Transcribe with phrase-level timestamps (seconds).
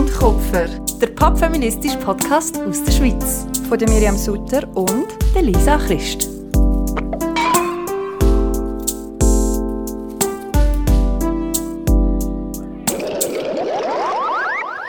[0.00, 0.66] und Kupfer.
[0.98, 3.46] Der popfeministische Podcast aus der Schweiz.
[3.68, 6.26] Von der Miriam Sutter und der Lisa Christ.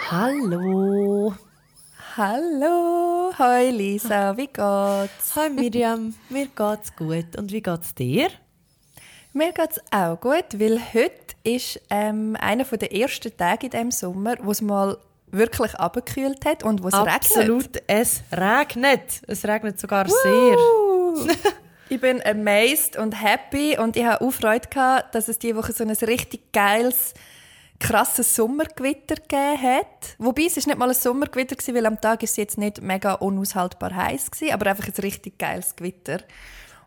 [0.09, 1.33] Hallo.
[2.15, 3.33] Hallo.
[3.37, 5.35] Hi Lisa, wie geht's?
[5.35, 7.37] Hi Miriam, mir geht's gut.
[7.37, 8.29] Und wie geht's dir?
[9.33, 14.35] Mir geht's auch gut, weil heute ist ähm, einer der ersten Tage in diesem Sommer,
[14.41, 17.15] wo es mal wirklich abgekühlt hat und wo es regnet.
[17.15, 19.21] Absolut, es regnet.
[19.27, 21.15] Es regnet sogar Woo!
[21.15, 21.35] sehr.
[21.89, 25.71] ich bin amazed und happy und ich habe auch Freude gehabt, dass es diese Woche
[25.71, 27.13] so ein richtig geiles
[27.79, 30.15] krasses Sommergewitter gegeben hat.
[30.17, 32.81] Wobei, es ist nicht mal ein Sommergewitter gewesen, weil am Tag ist es jetzt nicht
[32.81, 36.19] mega unaushaltbar heiß gewesen, aber einfach ein richtig geiles Gewitter.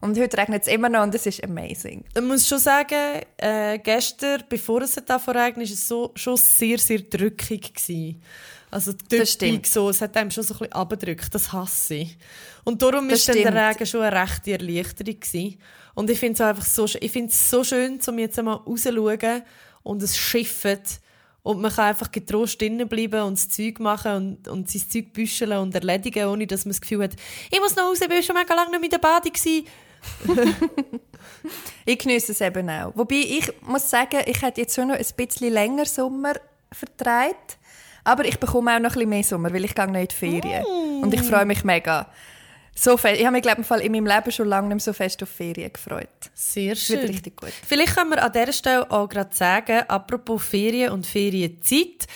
[0.04, 2.05] Und heute regnet es immer noch und es ist amazing.
[2.14, 6.77] Ich muss schon sagen, äh, gestern, bevor es davon regnet, war es so, schon sehr,
[6.77, 7.72] sehr drückig.
[7.72, 8.22] Gewesen.
[8.70, 12.19] Also typisch so, es hat einem schon so ein bisschen abgedrückt, das hasse ich.
[12.64, 15.19] Und darum war der Regen schon eine rechte Erleichterung.
[15.19, 15.58] Gewesen.
[15.94, 19.42] Und ich finde es einfach so, ich finde es so schön, um jetzt einmal rauszuschauen
[19.84, 21.00] und es schifft
[21.44, 25.12] und man kann einfach getrost drinnen bleiben und das Zeug machen und, und sein Zeug
[25.14, 27.12] büscheln und erledigen, ohne dass man das Gefühl hat,
[27.50, 29.30] ich muss noch raus, ich war schon mega lange nicht mit der Bade.
[31.84, 32.92] ich genieße es eben auch.
[32.94, 36.34] Wobei ich muss sagen, ich hätte jetzt schon noch ein bisschen länger Sommer
[36.72, 37.58] vertreibt.
[38.05, 40.14] Aber ich bekomme auch noch ein bisschen mehr Sommer, weil ich gehe noch in die
[40.14, 40.62] Ferien.
[40.62, 41.02] Mm.
[41.02, 42.06] Und ich freue mich mega.
[42.75, 43.20] So fest.
[43.20, 45.28] Ich habe mich, glaube ich, in meinem Leben schon lange nicht mehr so fest auf
[45.28, 46.08] Ferien gefreut.
[46.34, 47.00] Sehr schön.
[47.00, 47.53] Wird richtig gut.
[47.67, 52.06] Vielleicht können wir an dieser Stelle auch gerade sagen, apropos Ferien und Ferienzeit,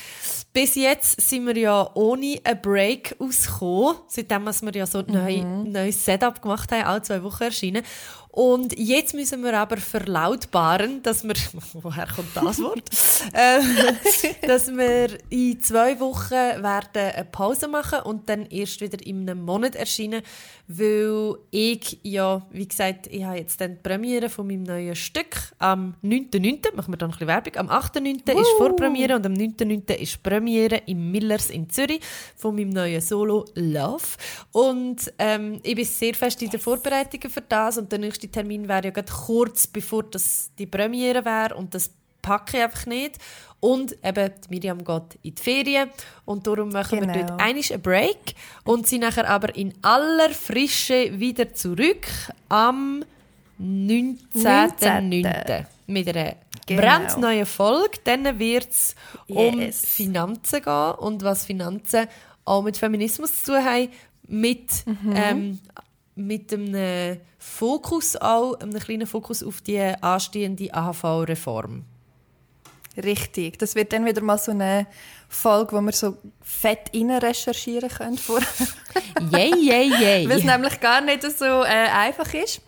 [0.52, 5.70] bis jetzt sind wir ja ohne einen Break ausgekommen, seitdem wir ja so ein mhm.
[5.70, 7.84] neues Setup gemacht haben, alle zwei Wochen erschienen.
[8.38, 11.34] Und jetzt müssen wir aber verlautbaren, dass wir,
[11.72, 12.88] woher kommt das Wort?
[13.32, 19.28] äh, dass wir in zwei Wochen werden eine Pause machen und dann erst wieder in
[19.28, 20.22] einem Monat erscheinen,
[20.68, 25.34] weil ich ja, wie gesagt, ich habe jetzt dann die Premiere von meinem neuen Stück
[25.58, 28.36] am 9.9., machen wir dann ein bisschen Werbung, am 8.9.
[28.36, 28.40] Uh.
[28.40, 29.94] ist Vorpremiere und am 9.9.
[29.94, 32.00] ist Premiere im Millers in Zürich
[32.36, 34.04] von meinem neuen Solo Love.
[34.52, 38.40] Und ähm, ich bin sehr fest in den Vorbereitungen für das und der nächste nächste
[38.40, 41.90] Termin wäre ja gerade kurz bevor das die Premiere wäre und das
[42.22, 43.18] packe ich einfach nicht.
[43.60, 45.90] Und eben, Miriam geht in die Ferien
[46.24, 47.14] und darum machen genau.
[47.14, 48.34] wir dort einen Break
[48.64, 52.06] und sind nachher aber in aller Frische wieder zurück
[52.48, 53.04] am
[53.60, 55.22] 19.09.
[55.22, 55.66] 19.
[55.88, 56.82] mit einer genau.
[56.82, 57.98] brandneuen Folge.
[58.04, 58.94] Dann wird es
[59.26, 59.36] yes.
[59.36, 62.06] um Finanzen gehen und was Finanzen
[62.44, 63.88] auch mit Feminismus zu tun haben,
[64.28, 65.12] mit mhm.
[65.16, 65.58] ähm,
[66.18, 71.84] mit einem Fokus auch, einem kleinen Fokus auf die anstehende AHV-Reform.
[73.02, 73.58] Richtig.
[73.58, 74.86] Das wird dann wieder mal so eine
[75.28, 78.18] Folge, wo wir so fett rein recherchieren können.
[79.32, 80.28] Yay, yay, yay.
[80.28, 82.60] Weil es nämlich gar nicht so äh, einfach ist.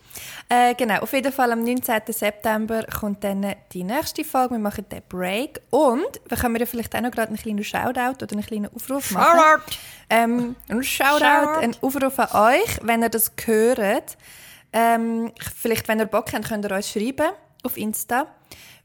[0.47, 2.01] Äh, genau, auf jeden Fall am 19.
[2.07, 4.55] September kommt dann die nächste Folge.
[4.55, 5.61] Wir machen den Break.
[5.69, 9.11] Und wir können ja vielleicht auch noch gerade einen kleinen Shoutout oder einen kleinen Aufruf
[9.11, 9.39] machen.
[9.39, 9.77] Shoutout!
[10.09, 14.17] Ähm, ein Shoutout, Shoutout, ein Aufruf an euch, wenn ihr das hört.
[14.73, 17.31] Ähm, vielleicht, wenn ihr Bock habt, könnt ihr uns schreiben
[17.63, 18.27] auf Insta,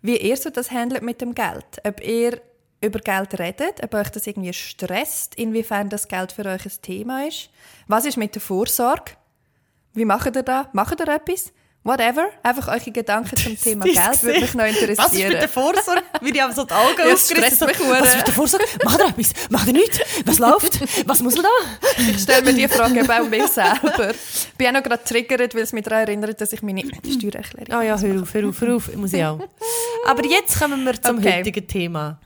[0.02, 1.80] wie ihr so das handelt mit dem Geld.
[1.84, 2.40] Ob ihr
[2.80, 7.26] über Geld redet, ob euch das irgendwie stresst, inwiefern das Geld für euch ein Thema
[7.26, 7.50] ist.
[7.86, 9.12] Was ist mit der Vorsorge?
[9.94, 10.68] Wie macht ihr da?
[10.72, 11.52] Macht ihr etwas?
[11.86, 12.30] Whatever.
[12.42, 14.98] Einfach eure Gedanken zum Thema Geld würde mich noch interessieren.
[14.98, 16.02] Was ist mit der Vorsorge?
[16.20, 17.58] Wie die haben so die Augen ja, aufgerissen.
[17.58, 18.64] So, was ist mit der Vorsorge?
[18.84, 19.32] Macht ihr etwas?
[19.50, 20.00] Macht ihr nichts?
[20.24, 21.06] Was läuft?
[21.08, 22.00] Was muss man da?
[22.10, 24.10] Ich stelle mir die Frage eben auch mir selber.
[24.10, 27.72] Ich bin auch noch gerade triggert, weil es mich daran erinnert, dass ich meine Steuererklärung...
[27.72, 28.96] Ah oh ja, hör auf, hör auf, hör auf.
[28.96, 29.38] Muss ich auch.
[30.08, 31.38] Aber jetzt kommen wir zum okay.
[31.38, 32.18] heutigen Thema.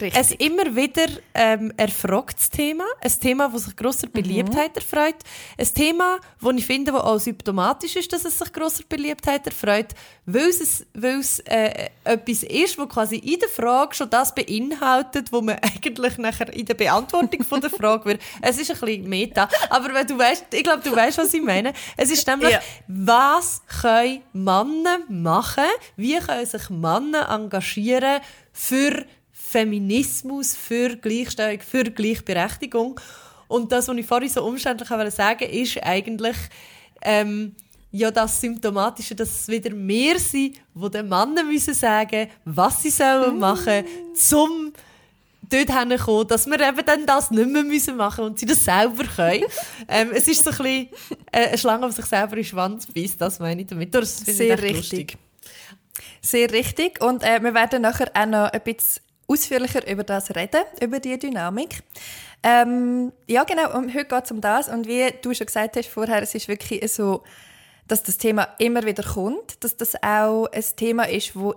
[0.00, 0.20] Richtig.
[0.20, 4.12] Es immer wieder ähm, erfragtes Thema, ein Thema, das sich grosser mhm.
[4.12, 4.76] Beliebtheit mhm.
[4.76, 5.16] erfreut,
[5.56, 9.88] ein Thema, das ich finde, das auch symptomatisch ist, dass es sich grosser Beliebtheit erfreut,
[10.26, 15.32] weil es, weil es äh, etwas ist, das quasi in der Frage schon das beinhaltet,
[15.32, 18.22] was man eigentlich nachher in der Beantwortung von der Frage wird.
[18.40, 21.42] Es ist ein bisschen Meta, aber wenn du weißt, ich glaube, du weißt, was ich
[21.42, 21.72] meine.
[21.96, 22.60] Es ist nämlich, ja.
[22.86, 25.64] was können Männer machen,
[25.96, 28.20] wie können sich Männer engagieren
[28.52, 29.04] für
[29.50, 33.00] Feminismus, für Gleichstellung, für Gleichberechtigung.
[33.48, 36.36] Und das, was ich vorhin so umständlich sagen wollte, ist eigentlich
[37.02, 37.54] ähm,
[37.90, 42.90] ja das Symptomatische, dass es wieder mehr sind, wo den Männern müssen sagen, was sie
[42.90, 43.38] sollen mm.
[43.38, 43.84] machen,
[44.14, 44.72] zum
[45.48, 49.04] dort hinkommen, dass wir eben dann das nicht mehr müssen machen und sie das selber
[49.04, 49.44] können.
[49.88, 50.88] ähm, es ist so ein bisschen
[51.32, 53.94] äh, eine Schlange, die sich selber in den Schwanz beißt, das meine ich damit.
[53.94, 54.76] Das Sehr richtig.
[54.76, 55.18] Lustig.
[56.20, 57.00] Sehr richtig.
[57.00, 61.18] Und äh, wir werden nachher auch noch ein bisschen ausführlicher über das reden, über die
[61.18, 61.82] Dynamik.
[62.42, 64.68] Ähm, ja, genau, und heute geht es um das.
[64.68, 67.22] Und wie du schon gesagt hast vorher, es ist wirklich so,
[67.86, 71.54] dass das Thema immer wieder kommt, dass das auch ein Thema ist, wo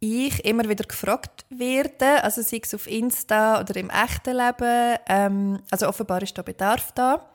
[0.00, 4.98] ich immer wieder gefragt werde, also sei es auf Insta oder im echten Leben.
[5.06, 7.30] Ähm, also offenbar ist da Bedarf da.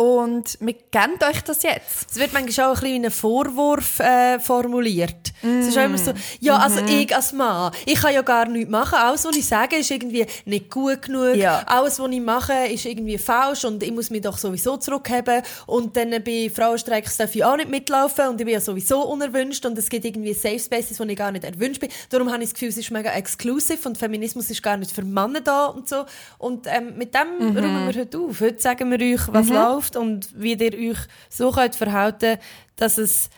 [0.00, 2.12] Und wir geben euch das jetzt.
[2.12, 5.32] Es wird manchmal auch ein bisschen wie ein Vorwurf äh, formuliert.
[5.42, 5.58] Mm.
[5.58, 7.02] Es ist immer so, ja, also mm -hmm.
[7.02, 8.94] ich als Mann, ich kann ja gar nichts machen.
[8.94, 11.34] Alles, was ich sage, ist irgendwie nicht gut genug.
[11.34, 11.64] Ja.
[11.66, 15.42] Alles, was ich mache, ist irgendwie falsch und ich muss mich doch sowieso zurückheben.
[15.66, 19.66] Und dann bei Frauenstreiks darf ich auch nicht mitlaufen und ich bin ja sowieso unerwünscht
[19.66, 21.90] und es gibt irgendwie Safe Spaces, wo ich gar nicht erwünscht bin.
[22.08, 25.02] Darum habe ich das Gefühl, es ist mega exclusive und Feminismus ist gar nicht für
[25.02, 26.04] Männer da und so.
[26.38, 27.60] Und ähm, mit dem mm -hmm.
[27.60, 28.40] räumen wir heute auf.
[28.40, 29.54] Heute sagen wir euch, was -hmm.
[29.54, 30.98] läuft läuft und wie ihr euch
[31.28, 32.38] so könnt verhalten
[32.76, 33.30] dass es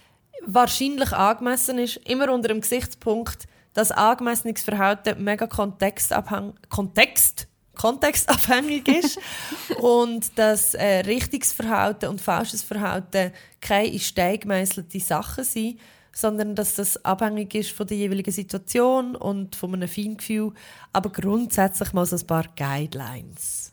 [0.44, 9.18] wahrscheinlich angemessen ist, immer unter dem Gesichtspunkt, dass angemessenes Verhalten mega kontextabhängig, Kontext, kontextabhängig ist
[9.80, 15.80] und dass äh, richtiges Verhalten und falsches Verhalten keine steigmeißelte Sachen sind,
[16.12, 20.52] sondern dass das abhängig ist von der jeweiligen Situation und von einem Feingefühl,
[20.92, 23.69] aber grundsätzlich mal so ein paar Guidelines.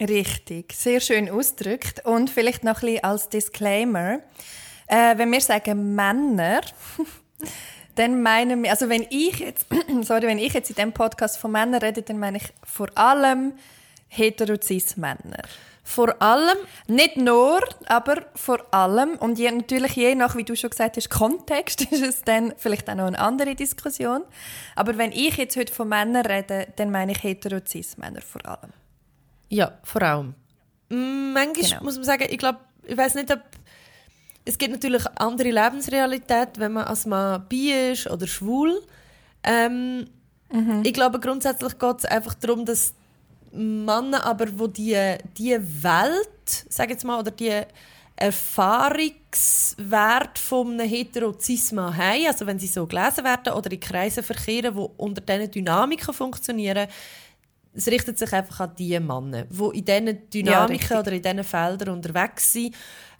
[0.00, 2.04] Richtig, sehr schön ausgedrückt.
[2.04, 4.20] Und vielleicht noch ein bisschen als Disclaimer.
[4.86, 6.60] Äh, wenn wir sagen Männer,
[7.94, 9.66] dann meinen wir, also wenn ich jetzt,
[10.02, 13.54] sorry, wenn ich jetzt in diesem Podcast von Männern rede, dann meine ich vor allem
[14.08, 15.42] heterozis Männer.
[15.84, 19.16] Vor allem, nicht nur, aber vor allem.
[19.16, 22.88] Und je, natürlich je nach, wie du schon gesagt hast, Kontext ist es dann vielleicht
[22.88, 24.22] auch noch eine andere Diskussion.
[24.76, 28.72] Aber wenn ich jetzt heute von Männern rede, dann meine ich heterozis Männer vor allem.
[29.52, 30.34] Ja, vor allem.
[30.88, 31.82] Manchmal genau.
[31.82, 33.42] muss man sagen, ich glaube, ich weiß nicht, ob
[34.46, 38.82] es gibt natürlich andere Lebensrealität, wenn man als Mann bi ist oder schwul.
[39.44, 40.06] Ähm,
[40.50, 40.82] mhm.
[40.84, 42.94] Ich glaube, grundsätzlich geht es einfach darum, dass
[43.52, 47.60] Männer aber, wo die, die Welt, sag jetzt mal, oder die
[48.16, 54.74] Erfahrungswert von einem Heterozisma haben, also wenn sie so gelesen werden oder in Kreisen verkehren,
[54.74, 56.88] die unter diesen Dynamiken funktionieren,
[57.74, 61.44] es richtet sich einfach an die Männer, die in diesen Dynamiken ja, oder in diesen
[61.44, 62.74] Feldern unterwegs sind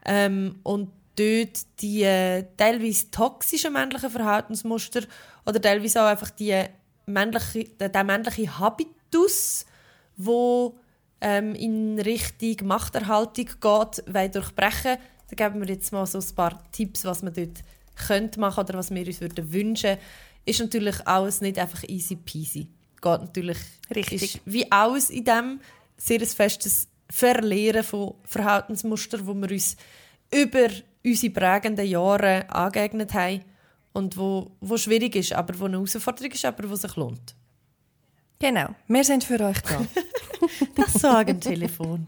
[0.05, 5.03] ähm, und dort die äh, teilweise toxischen männlichen Verhaltensmuster
[5.47, 6.65] oder teilweise auch einfach die
[7.07, 9.67] männliche, der, der männliche Habitus,
[10.17, 10.79] wo
[11.21, 14.99] ähm, in Richtung Machterhaltung geht, weil durchbrechen.
[15.31, 17.63] Da geben wir jetzt mal so ein paar Tipps, was man dort
[18.07, 19.97] könnte machen oder was wir uns würden wünschen.
[20.45, 22.69] Ist natürlich alles nicht einfach easy peasy
[23.03, 23.59] geht natürlich
[23.95, 24.23] Richtig.
[24.23, 25.61] Ist wie alles in dem
[25.97, 29.77] sehr ein festes Verlieren von Verhaltensmustern, wo wir uns
[30.33, 30.69] über
[31.05, 33.45] unsere prägenden Jahre angeeignet haben
[33.93, 37.35] und wo, wo schwierig ist, aber wo eine Herausforderung ist, aber wo sich lohnt.
[38.39, 39.85] Genau, wir sind für euch da.
[40.75, 42.07] das sagen Telefon.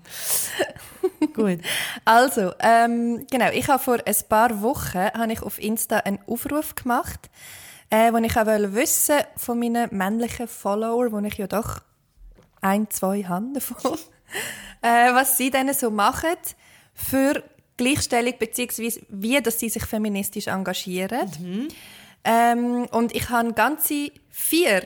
[1.34, 1.60] Gut.
[2.04, 6.74] Also, ähm, genau, ich habe vor ein paar Wochen habe ich auf Insta einen Aufruf
[6.74, 7.30] gemacht
[7.94, 11.80] äh, wo ich auch wissen von meinen männlichen Followern, wo ich ja doch
[12.60, 13.98] ein, zwei habe davon,
[14.82, 16.36] äh, was sie denn so machen
[16.92, 17.42] für
[17.76, 21.30] Gleichstellung beziehungsweise wie dass sie sich feministisch engagieren.
[21.38, 21.68] Mhm.
[22.24, 24.82] Ähm, und ich habe ganze vier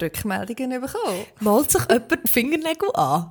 [0.00, 1.26] Rückmeldungen bekommen.
[1.40, 3.30] Malt sich jemand die Fingernägel an?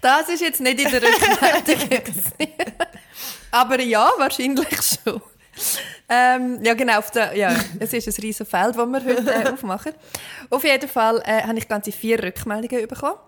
[0.00, 2.14] das ist jetzt nicht in der Rückmeldung.
[3.50, 4.68] Aber ja, wahrscheinlich
[5.04, 5.20] schon.
[6.08, 6.98] Ähm, ja, genau.
[6.98, 9.92] Auf der, ja, es ist ein riesiges Feld, das wir heute äh, aufmachen.
[10.50, 13.18] Auf jeden Fall äh, habe ich ganze vier Rückmeldungen bekommen.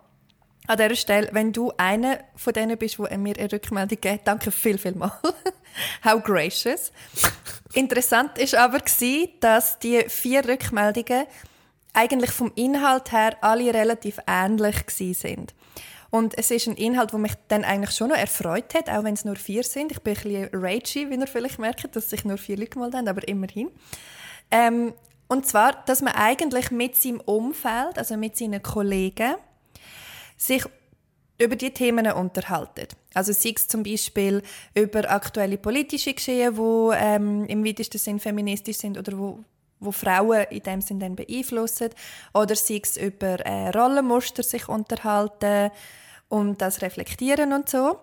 [0.67, 4.53] An dieser Stelle, wenn du einer von denen bist, der mir eine Rückmeldung gibt, danke
[4.53, 5.13] viel, viel mal.
[6.05, 6.93] How gracious.
[7.73, 8.79] Interessant ist aber
[9.41, 11.27] dass die vier Rückmeldungen
[11.93, 14.85] eigentlich vom Inhalt her alle relativ ähnlich
[15.17, 15.55] sind.
[16.11, 19.15] Und es ist ein Inhalt, der mich dann eigentlich schon noch erfreut hat, auch wenn
[19.15, 19.93] es nur vier sind.
[19.93, 22.99] Ich bin ein bisschen ragey, wie ihr vielleicht merkt, dass sich nur vier Leute gemeldet
[22.99, 23.71] haben, aber immerhin.
[24.51, 24.93] Ähm,
[25.29, 29.37] und zwar, dass man eigentlich mit seinem Umfeld, also mit seinen Kollegen,
[30.37, 30.65] sich
[31.39, 32.89] über die Themen unterhalten.
[33.15, 34.43] Also sei es zum Beispiel
[34.75, 39.39] über aktuelle politische Geschehen, die ähm, im weitesten Sinn feministisch sind oder wo,
[39.79, 41.91] wo Frauen in dem Sinn dann beeinflussen.
[42.35, 45.71] Oder sei es über äh, Rollenmuster sich unterhalten,
[46.31, 47.99] und das reflektieren und so.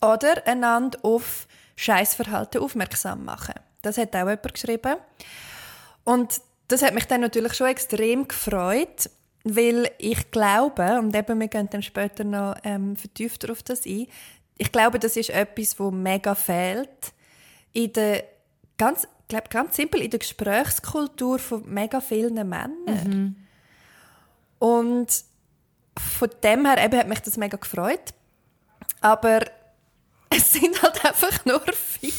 [0.00, 3.54] Oder einander auf Scheißverhalten aufmerksam machen.
[3.82, 4.96] Das hat auch jemand geschrieben.
[6.04, 9.10] Und das hat mich dann natürlich schon extrem gefreut,
[9.44, 14.06] weil ich glaube, und eben wir gehen dann später noch ähm, vertiefter auf das ein,
[14.56, 17.12] ich glaube, das ist etwas, wo mega fehlt
[17.72, 18.24] in der
[18.76, 22.76] ganz glaube ganz simpel in der Gesprächskultur von mega vielen Männern.
[22.86, 23.36] Mhm.
[24.58, 25.24] Und
[25.98, 28.14] von dem her eben hat mich das mega gefreut.
[29.00, 29.40] Aber
[30.30, 32.12] es sind halt einfach nur vier.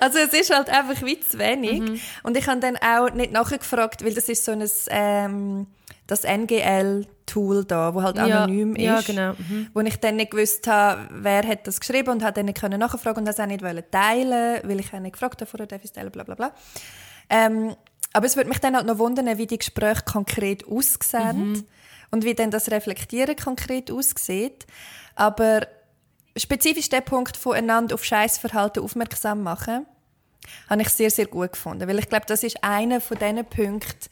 [0.00, 1.80] Also es ist halt einfach wie zu wenig.
[1.80, 2.00] Mhm.
[2.22, 5.66] Und ich habe dann auch nicht nachgefragt, weil das ist so ein ähm,
[6.06, 9.08] das NGL-Tool da, wo halt anonym ja, ist.
[9.08, 9.32] Ja, genau.
[9.38, 9.68] Mhm.
[9.72, 12.80] Wo ich dann nicht gewusst habe, wer hat das geschrieben und hat dann nicht können
[12.80, 15.92] nachfragen und das auch nicht teilen weil ich auch nicht gefragt habe, vorher darf ich
[15.92, 16.52] teilen, bla bla bla.
[17.30, 17.74] Ähm,
[18.12, 21.64] aber es würde mich dann halt noch wundern, wie die Gespräche konkret aussehen mhm.
[22.12, 24.66] Und wie dann das Reflektieren konkret aussieht.
[25.16, 25.66] Aber
[26.36, 29.86] spezifisch der Punkt voneinander auf Scheißverhalten aufmerksam machen,
[30.68, 31.88] habe ich sehr, sehr gut gefunden.
[31.88, 34.10] Weil ich glaube, das ist einer von diesen Punkten,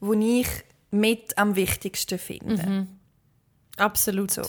[0.00, 0.48] wo ich
[0.90, 2.66] mit am wichtigsten finde.
[2.66, 2.88] Mhm.
[3.78, 4.30] Absolut.
[4.30, 4.42] So.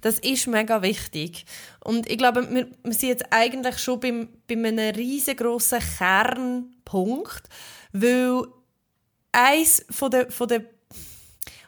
[0.00, 1.44] Das ist mega wichtig.
[1.84, 7.42] Und ich glaube, wir, wir sind jetzt eigentlich schon beim, bei einem riesengroßen Kernpunkt,
[7.92, 8.44] weil
[9.32, 10.64] eins von der, von der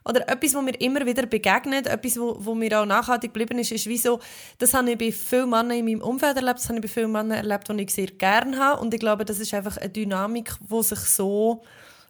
[0.05, 3.73] oder etwas, was mir immer wieder begegnet, etwas, wo, wo mir auch nachhaltig geblieben ist,
[3.73, 4.21] ist wie so,
[4.59, 7.13] das habe ich bei vielen Männern in meinem Umfeld erlebt, das habe ich bei vielen
[7.13, 8.81] Männern erlebt, die ich sehr gerne habe.
[8.81, 11.63] Und ich glaube, das ist einfach eine Dynamik, die sich so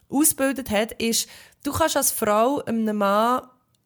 [0.09, 1.29] ausgebildet hat, ist,
[1.65, 3.43] du kannst als Frau einem Mann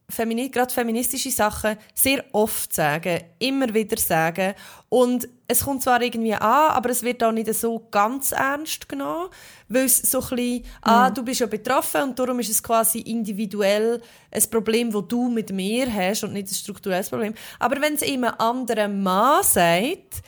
[0.09, 4.55] Femini gerade feministische Sachen sehr oft sagen, immer wieder sagen.
[4.89, 9.31] Und es kommt zwar irgendwie an, aber es wird auch nicht so ganz ernst genommen,
[9.69, 11.15] weil es so ein bisschen, ah, mhm.
[11.15, 15.51] du bist ja betroffen und darum ist es quasi individuell ein Problem, das du mit
[15.51, 17.35] mir hast und nicht ein strukturelles Problem.
[17.59, 20.23] Aber wenn es ihm ein anderer Mann sagt,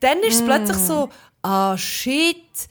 [0.00, 0.46] dann ist es mm.
[0.46, 1.10] plötzlich so,
[1.42, 2.68] ah, shit,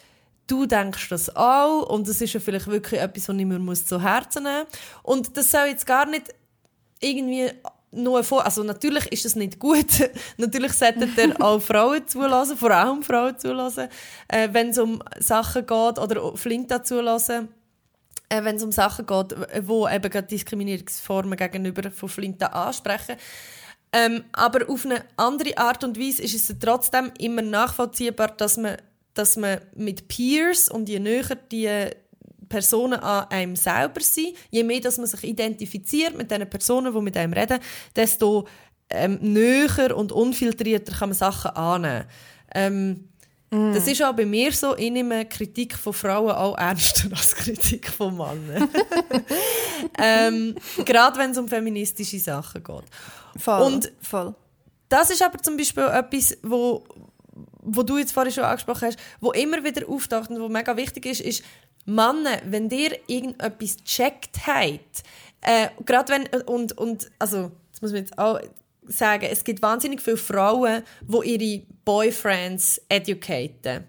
[0.48, 4.02] du denkst das auch und das ist ja vielleicht wirklich etwas, was ich mir zu
[4.02, 4.80] Herzen nehmen muss.
[5.04, 6.34] Und das soll jetzt gar nicht
[7.00, 7.52] irgendwie
[7.92, 10.10] nur vor, also natürlich ist das nicht gut.
[10.38, 13.90] natürlich sollten ihr auch Frauen zulassen, vor allem Frauen zulassen,
[14.28, 17.50] äh, wenn es um Sachen geht oder Flinta zulassen.
[18.30, 19.36] Äh, wenn es um Sachen geht,
[19.66, 23.16] wo eben gerade Diskriminierungsformen gegenüber von Flinta ansprechen.
[23.94, 28.78] Ähm, aber auf eine andere Art und Weise ist es trotzdem immer nachvollziehbar, dass man
[29.18, 31.90] dass man mit Peers und je näher die
[32.50, 37.02] Personen an einem selber sind, je mehr dass man sich identifiziert mit den Personen, die
[37.02, 37.60] mit einem reden,
[37.96, 38.48] desto
[38.90, 42.06] ähm, näher und unfiltrierter kann man Sachen annehmen.
[42.54, 43.10] Ähm,
[43.50, 43.74] mm.
[43.74, 47.90] Das ist auch bei mir so, ich nehme Kritik von Frauen auch ernster als Kritik
[47.90, 48.70] von Männern.
[50.00, 52.84] ähm, Gerade wenn es um feministische Sachen geht.
[53.38, 54.34] Voll, und voll.
[54.90, 56.86] Das ist aber zum Beispiel etwas, wo,
[57.62, 61.06] wo du jetzt vorhin schon angesprochen hast, wo immer wieder auftaucht und wo mega wichtig
[61.06, 61.44] ist, ist,
[61.88, 65.04] Männer, wenn dir irgendetwas gecheckt habt,
[65.42, 68.40] äh, gerade wenn, und, und, also, das muss man jetzt auch
[68.84, 73.86] sagen, es gibt wahnsinnig viele Frauen, die ihre Boyfriends educaten.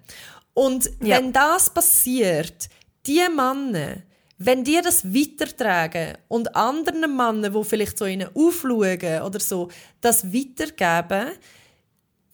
[0.54, 1.18] Und ja.
[1.18, 2.68] wenn das passiert,
[3.06, 4.02] die Männer,
[4.38, 9.68] wenn die das weitertragen und anderen Männern, die vielleicht so ihnen aufschauen oder so,
[10.00, 11.32] das weitergeben,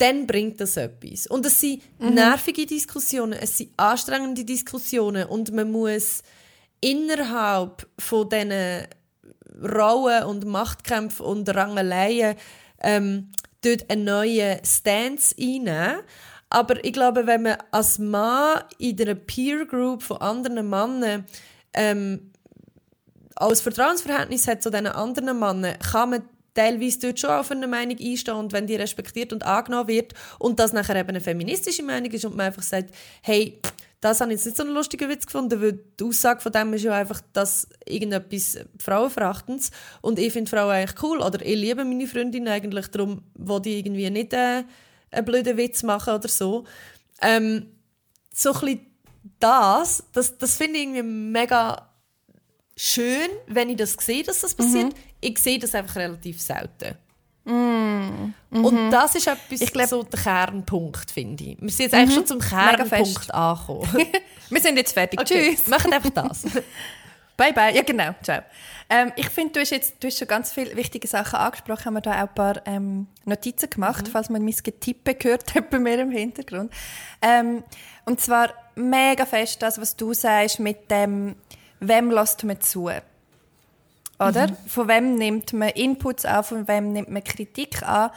[0.04, 1.26] dann bringt das etwas.
[1.26, 2.12] Und es sind mhm.
[2.12, 6.22] nervige Diskussionen, es sind anstrengende Diskussionen und man muss
[6.80, 8.86] innerhalb von diesen
[9.62, 12.36] Rollen und Machtkämpfen und Rangeleien
[12.82, 13.32] ähm,
[13.62, 16.00] dort einen neuen Stance einnehmen.
[16.50, 21.24] Aber ich glaube, wenn man als Mann in einer Peer Group von anderen Männern
[21.72, 22.30] ähm,
[23.36, 26.22] als Vertrauensverhältnis hat zu diesen anderen Männern, kann man
[26.54, 30.58] teilweise dort schon auf eine Meinung einstehen und wenn die respektiert und angenommen wird und
[30.60, 33.60] das nachher eben eine feministische Meinung ist und man einfach sagt, hey,
[34.00, 36.74] das habe ich jetzt nicht so einen lustigen Witz gefunden, weil die Aussage von dem
[36.74, 39.70] ist ja einfach, dass irgendetwas Frauenverachtendes
[40.02, 43.78] und ich finde Frauen eigentlich cool oder ich liebe meine Freundin eigentlich, darum wo die
[43.78, 44.64] irgendwie nicht äh,
[45.10, 46.64] einen blöden Witz machen oder so.
[47.22, 47.70] Ähm,
[48.32, 48.80] so ein
[49.40, 51.90] das, das, das finde ich irgendwie mega
[52.76, 54.92] schön, wenn ich das sehe, dass das passiert.
[54.92, 54.98] Mhm.
[55.24, 56.96] Ich sehe das einfach relativ selten.
[57.44, 58.32] Mm.
[58.50, 58.90] Und mhm.
[58.90, 61.56] das ist etwas, ich glaub, so der Kernpunkt, finde ich.
[61.60, 62.14] Wir sind jetzt eigentlich mhm.
[62.14, 64.06] schon zum Kernpunkt angekommen.
[64.50, 65.20] wir sind jetzt fertig.
[65.20, 65.54] Okay.
[65.54, 65.66] Tschüss.
[65.66, 66.42] Machen einfach das.
[67.36, 67.74] bye, bye.
[67.74, 68.14] Ja, genau.
[68.22, 68.42] Ciao.
[68.88, 71.86] Ähm, ich finde, du, hast jetzt, du hast schon ganz viele wichtige Sachen angesprochen.
[71.86, 74.10] Haben wir da auch ein paar ähm, Notizen gemacht, mhm.
[74.10, 76.72] falls man mein Getippe gehört hat bei mir im Hintergrund.
[77.20, 77.64] Ähm,
[78.04, 81.36] und zwar mega fest das, was du sagst mit dem
[81.80, 82.90] wem lässt man zu?
[84.18, 84.48] Oder?
[84.48, 84.56] Mhm.
[84.66, 88.10] Von wem nimmt man Inputs an, von wem nimmt man Kritik an?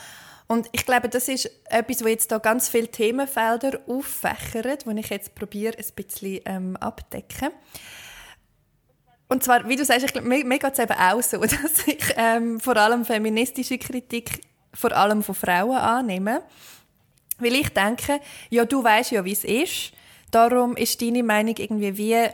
[0.48, 5.10] Und ich glaube, das ist etwas, wo jetzt da ganz viele Themenfelder auffächert, wo ich
[5.10, 7.50] jetzt probiere, ein bisschen ähm, abdecken.
[9.28, 11.86] Und zwar, wie du sagst, ich glaube, mir, mir geht es eben auch so, dass
[11.86, 14.42] ich ähm, vor allem feministische Kritik
[14.74, 16.44] vor allem von Frauen annehme.
[17.40, 19.92] Weil ich denke, ja, du weißt ja, wie es ist
[20.32, 22.30] Darum ist deine Meinung irgendwie wie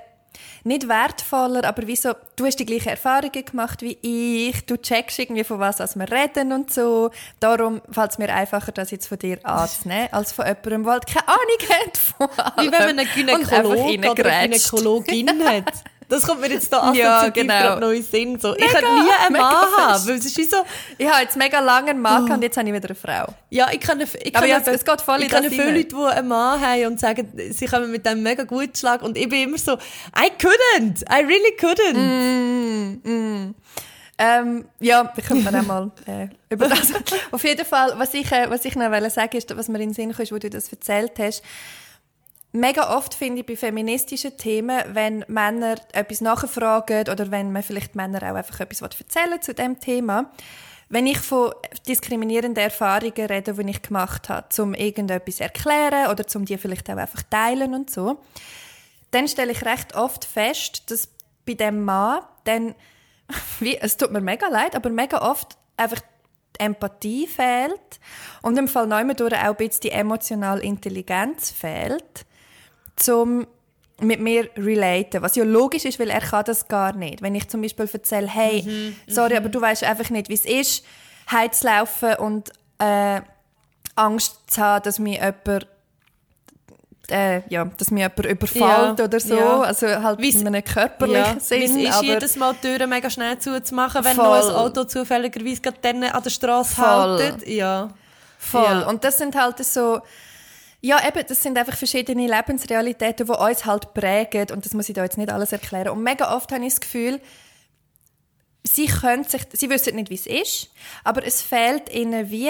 [0.64, 5.44] nicht wertvoller, aber wieso, du hast die gleichen Erfahrungen gemacht wie ich, du checkst irgendwie,
[5.44, 7.12] von was wir reden und so.
[7.40, 11.08] Darum fällt es mir einfacher, das jetzt von dir anzunehmen, als von jemandem, der halt
[11.08, 12.68] keine Ahnung hat von allem.
[12.68, 15.84] Wie wenn man einen Gynäkologen oder eine Gynäkologin hat.
[16.14, 17.54] Das kommt mir jetzt da assoziativ ja, genau.
[17.54, 18.40] gerade neu Sinn.
[18.40, 18.52] So.
[18.52, 20.58] Mega, ich kann nie einen Mann haben, weil es ist wie so...
[20.98, 22.34] Ich habe jetzt mega lange einen Mann oh.
[22.34, 23.34] und jetzt habe ich wieder eine Frau.
[23.50, 26.28] Ja, ich kann, ich Aber ja, es geht voll ich kenne viele Leute, die einen
[26.28, 29.58] Mann haben und sagen, sie kommen mit dem mega gut schlagen und ich bin immer
[29.58, 29.74] so,
[30.16, 31.98] I couldn't, I really couldn't.
[31.98, 33.56] Mm, mm.
[34.20, 36.94] Ähm, ja, da können wir mal äh, über das.
[37.32, 39.94] Auf jeden Fall, was ich, äh, was ich noch sagen ist, was mir in den
[39.94, 41.42] Sinn kam, wo du das erzählt hast,
[42.56, 47.96] Mega oft finde ich bei feministischen Themen, wenn Männer etwas nachfragen oder wenn man vielleicht
[47.96, 50.32] Männer auch einfach etwas erzählen zu dem Thema,
[50.88, 51.52] wenn ich von
[51.88, 56.98] diskriminierenden Erfahrungen rede, die ich gemacht habe, um irgendetwas erklären oder um die vielleicht auch
[56.98, 58.20] einfach teilen und so,
[59.10, 61.10] dann stelle ich recht oft fest, dass
[61.48, 62.76] bei dem Mann dann,
[63.62, 66.02] wie, es tut mir mega leid, aber mega oft einfach
[66.56, 68.00] die Empathie fehlt
[68.44, 72.28] und im Fall neu auch ein bisschen die emotionale Intelligenz fehlt
[72.96, 73.48] zum
[74.02, 77.22] mit mir relaten, was ja logisch ist, weil er kann das gar nicht.
[77.22, 79.38] Wenn ich zum Beispiel erzähle, hey, mhm, sorry, mhm.
[79.38, 80.84] aber du weißt einfach nicht, wie es ist,
[81.32, 83.22] heimzulaufen und äh,
[83.96, 85.68] Angst zu haben, dass mir jemand
[87.10, 89.62] äh, ja, dass mir jemand überfällt ja, oder so, ja.
[89.62, 91.62] also halt wie's, in einem körperlichen ja, Sinn.
[91.64, 94.26] Es ist jedes Mal die Türen mega schnell zuzumachen, wenn voll.
[94.26, 97.48] noch ein Auto zufälligerweise gerade an der Straße haltet.
[97.48, 97.90] Ja.
[98.40, 98.64] Voll.
[98.64, 98.88] Ja.
[98.88, 100.02] Und das sind halt so
[100.86, 104.96] ja, eben, das sind einfach verschiedene Lebensrealitäten, die uns halt prägen und das muss ich
[104.96, 105.90] da jetzt nicht alles erklären.
[105.90, 107.22] Und mega oft habe ich das Gefühl,
[108.66, 110.72] sie können sich, sie wissen nicht, wie es ist,
[111.06, 112.50] aber es fehlt ihnen wie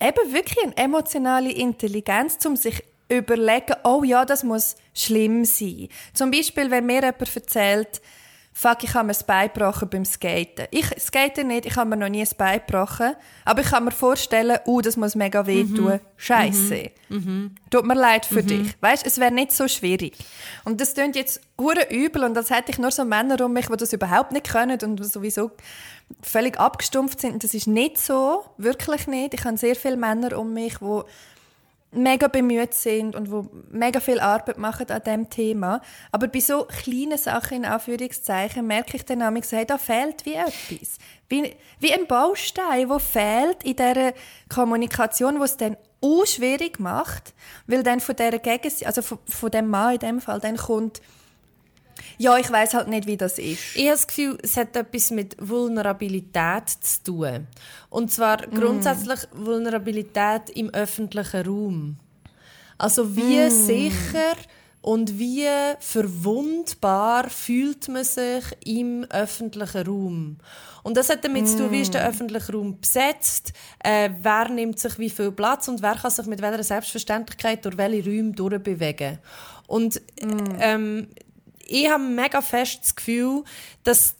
[0.00, 5.88] eben wirklich eine emotionale Intelligenz, um sich überlegen, oh ja, das muss schlimm sein.
[6.12, 8.00] Zum Beispiel, wenn mir jemand erzählt,
[8.56, 10.66] fuck, ich habe mir das Bein gebrochen beim Skaten.
[10.70, 13.14] Ich skate nicht, ich habe mir noch nie ein Bein gebrochen,
[13.44, 15.94] aber ich kann mir vorstellen, uh, das muss mega wehtun.
[15.94, 16.00] Mhm.
[16.16, 16.90] Scheiße.
[17.08, 17.16] Mhm.
[17.18, 17.54] mhm.
[17.70, 18.46] Tut mir leid für mhm.
[18.46, 18.76] dich.
[18.80, 20.16] Weißt, es wäre nicht so schwierig.
[20.64, 23.66] Und das klingt jetzt hure übel und das hätte ich nur so Männer um mich,
[23.66, 25.50] die das überhaupt nicht können und sowieso
[26.22, 27.34] völlig abgestumpft sind.
[27.34, 29.34] Und das ist nicht so, wirklich nicht.
[29.34, 31.02] Ich habe sehr viele Männer um mich, die
[31.94, 35.80] mega bemüht sind und wo mega viel Arbeit machen an dem Thema.
[36.12, 40.34] Aber bei so kleinen Sachen, in Anführungszeichen, merke ich dann nämlich, hey, da fehlt wie
[40.34, 40.98] etwas.
[41.28, 44.12] Wie, wie ein Baustein, der fehlt in dieser
[44.48, 47.32] Kommunikation, wo es dann auch schwierig macht,
[47.66, 51.00] weil dann von dieser Gegenseite, also von, von dem Mann in dem Fall, dann kommt,
[52.18, 53.76] ja, ich weiß halt nicht, wie das ist.
[53.76, 57.46] Ich habe das Gefühl, es hat etwas mit Vulnerabilität zu tun.
[57.90, 58.54] Und zwar mm.
[58.54, 61.96] grundsätzlich Vulnerabilität im öffentlichen Raum.
[62.78, 63.50] Also wie mm.
[63.50, 64.36] sicher
[64.80, 65.46] und wie
[65.80, 70.36] verwundbar fühlt man sich im öffentlichen Raum.
[70.82, 71.46] Und das hat damit mm.
[71.46, 72.10] zu tun, wie ist der mm.
[72.10, 76.42] öffentliche Raum besetzt, äh, wer nimmt sich wie viel Platz und wer kann sich mit
[76.42, 79.18] welcher Selbstverständlichkeit durch welche Räume durchbewegen.
[79.66, 80.28] Und mm.
[80.60, 81.08] ähm,
[81.66, 83.44] ich habe mega fest das Gefühl,
[83.82, 84.16] dass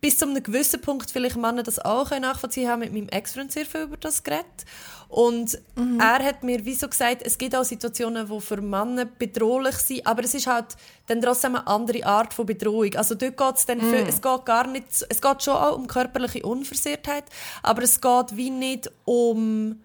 [0.00, 2.80] bis zu einem gewissen Punkt vielleicht Männer das auch nachvollziehen haben.
[2.80, 4.64] Mit meinem Ex-Freund sehr viel über das geredet.
[5.08, 5.98] Und mhm.
[5.98, 10.06] er hat mir wie so gesagt, es gibt auch Situationen, die für Männer bedrohlich sind,
[10.06, 12.94] aber es ist halt dann trotzdem eine andere Art von Bedrohung.
[12.94, 14.08] Also dort geht es dann, für, mhm.
[14.08, 17.24] es geht gar nicht, es geht schon auch um körperliche Unversehrtheit,
[17.62, 19.80] aber es geht wie nicht um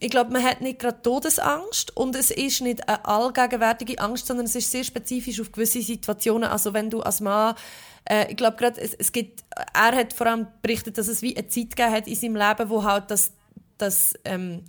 [0.00, 4.46] ich glaube, man hat nicht gerade Todesangst und es ist nicht eine allgegenwärtige Angst, sondern
[4.46, 6.48] es ist sehr spezifisch auf gewisse Situationen.
[6.48, 7.54] Also wenn du als Mann
[8.10, 11.36] äh, ich glaube gerade, es, es gibt, er hat vor allem berichtet, dass es wie
[11.36, 13.32] eine Zeit gegeben hat in seinem Leben, wo halt das,
[13.78, 14.64] das ähm,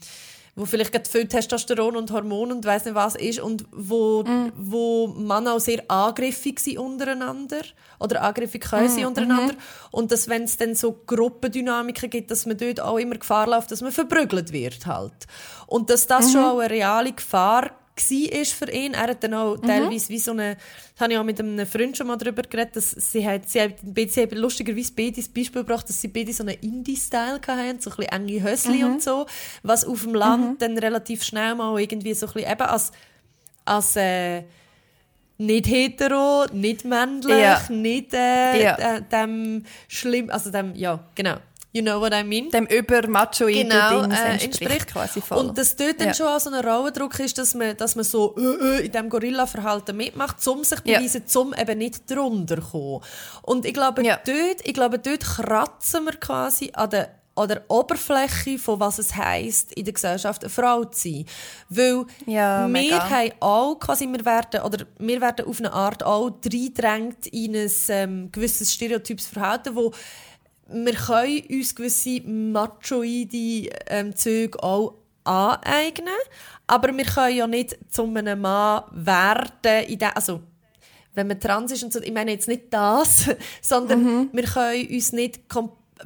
[0.55, 4.51] wo vielleicht gerade viel Testosteron und Hormone und weiß nicht was ist und wo, mm.
[4.55, 7.61] wo man auch sehr angriffig sind untereinander
[7.99, 9.05] oder angriffig können mm.
[9.05, 9.57] untereinander mm
[9.91, 13.71] und dass wenn es dann so Gruppendynamiken gibt, dass man dort auch immer Gefahr läuft,
[13.71, 15.27] dass man verprügelt wird halt
[15.67, 16.31] und dass das -hmm.
[16.31, 18.93] schon auch eine reale Gefahr war für ihn.
[18.93, 19.67] Er hat dann auch mhm.
[19.67, 22.75] teilweise wie so eine, das habe ich auch mit einem Freund schon mal darüber geredet,
[22.75, 26.33] dass sie hat, sie hat, sie hat lustigerweise beide das Beispiel gebracht, dass sie beide
[26.33, 28.93] so einen Indie-Style hatten, so ein bisschen enge Hösli mhm.
[28.93, 29.25] und so,
[29.63, 30.57] was auf dem Land mhm.
[30.59, 32.91] dann relativ schnell mal irgendwie so ein bisschen eben als,
[33.65, 34.43] als äh,
[35.37, 37.61] nicht hetero, nicht männlich, ja.
[37.69, 38.75] nicht äh, ja.
[38.77, 41.37] äh, dem schlimm, also dem, ja, genau.
[41.73, 42.49] You know what I mean?
[42.49, 45.37] Dem übermachoiden genau, Ding äh, entspricht quasi voll.
[45.37, 46.05] Und dass dort ja.
[46.05, 48.91] dann schon auch so ein Rauendruck ist, dass man, dass man so äh, äh, in
[48.91, 50.99] diesem Gorilla-Verhalten mitmacht, um sich ja.
[50.99, 53.01] beweisen, um eben nicht drunter zu kommen.
[53.43, 54.19] Und ich glaube, ja.
[54.25, 59.71] dort, ich glaube, dort kratzen wir quasi an der oder Oberfläche von was es heißt
[59.73, 61.25] in der Gesellschaft eine Frau zu sein,
[61.69, 63.09] weil Ja, wir mega.
[63.09, 67.71] haben auch quasi wir werden oder wir werden auf eine Art auch reingedrängt in ein
[67.87, 69.93] ähm, gewisses stereotypes Verhalten, wo
[70.73, 76.13] wir können uns gewisse machoide ähm, Züge auch aneignen,
[76.67, 80.41] aber wir können ja nicht zu einem Mann werden, in der, also
[81.13, 83.29] wenn man trans ist und so, ich meine jetzt nicht das,
[83.61, 85.41] sondern wir können uns nicht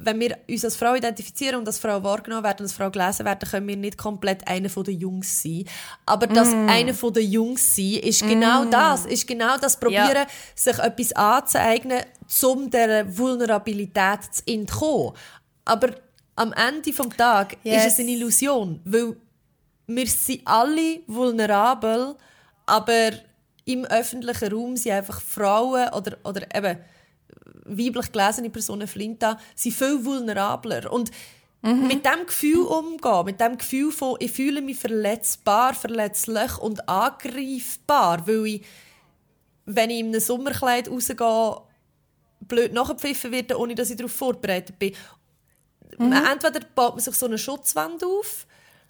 [0.00, 3.48] wenn wir uns als Frau identifizieren und als Frau wahrgenommen werden, als Frau gelesen werden,
[3.48, 5.64] können wir nicht komplett eine von den Jungs sein.
[6.04, 10.78] Aber das eine von den Jungs sein ist genau das, ist genau das Probieren, sich
[10.78, 12.00] etwas anzueignen,
[12.42, 15.12] um dieser Vulnerabilität zu entkommen.
[15.64, 15.90] Aber
[16.36, 17.86] am Ende des Tages Yes.
[17.86, 19.16] ist es eine Illusion, weil
[19.86, 22.16] wir sind alle vulnerabel,
[22.66, 23.10] aber
[23.64, 26.78] im öffentlichen Raum sind einfach Frauen oder, oder eben
[27.64, 30.92] weiblich gelesene Personen, Flinta, sind viel vulnerabler.
[30.92, 31.10] Und
[31.62, 38.24] mit dem Gefühl umgehen, mit dem Gefühl von, ich fühle mich verletzbar, verletzlich und angreifbar,
[38.28, 38.64] weil ich,
[39.64, 41.56] wenn ich in einem Sommerkleid rausgehe,
[42.40, 44.92] blöd nachgepfiffen werde, ohne dass ich darauf vorbereitet bin.
[45.98, 48.46] Entweder baut man sich so eine Schutzwand auf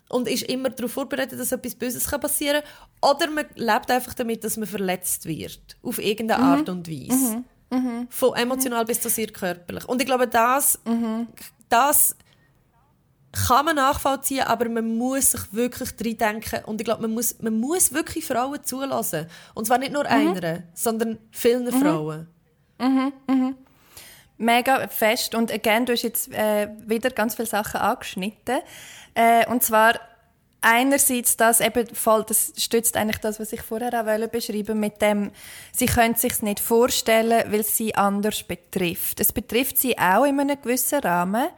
[0.09, 2.63] und ist immer darauf vorbereitet, dass etwas Böses passieren
[3.01, 7.45] kann, oder man lebt einfach damit, dass man verletzt wird, auf irgendeine Art und Weise.
[8.11, 9.85] Von emotional bis zu sehr körperlich.
[9.89, 10.79] Und ich glaube, das,
[11.69, 12.17] das
[13.33, 16.65] kann man nachvollziehen, aber man muss sich wirklich reindenken.
[16.65, 19.27] Und ich glaube, man muss, man muss wirklich Frauen zulassen.
[19.55, 22.29] Und zwar nicht nur einer, sondern vielen Frauen.
[24.39, 25.35] Mega fest.
[25.35, 28.59] Und again, du hast jetzt äh, wieder ganz viele Sachen angeschnitten.
[29.15, 29.95] Äh, und zwar
[30.61, 35.01] einerseits das eben voll, das stützt eigentlich das, was ich vorher auch wollte beschreiben mit
[35.01, 35.31] dem,
[35.73, 39.21] sie können sich nicht vorstellen, weil sie anders betrifft.
[39.21, 41.49] Es betrifft sie auch in einem gewissen Rahmen,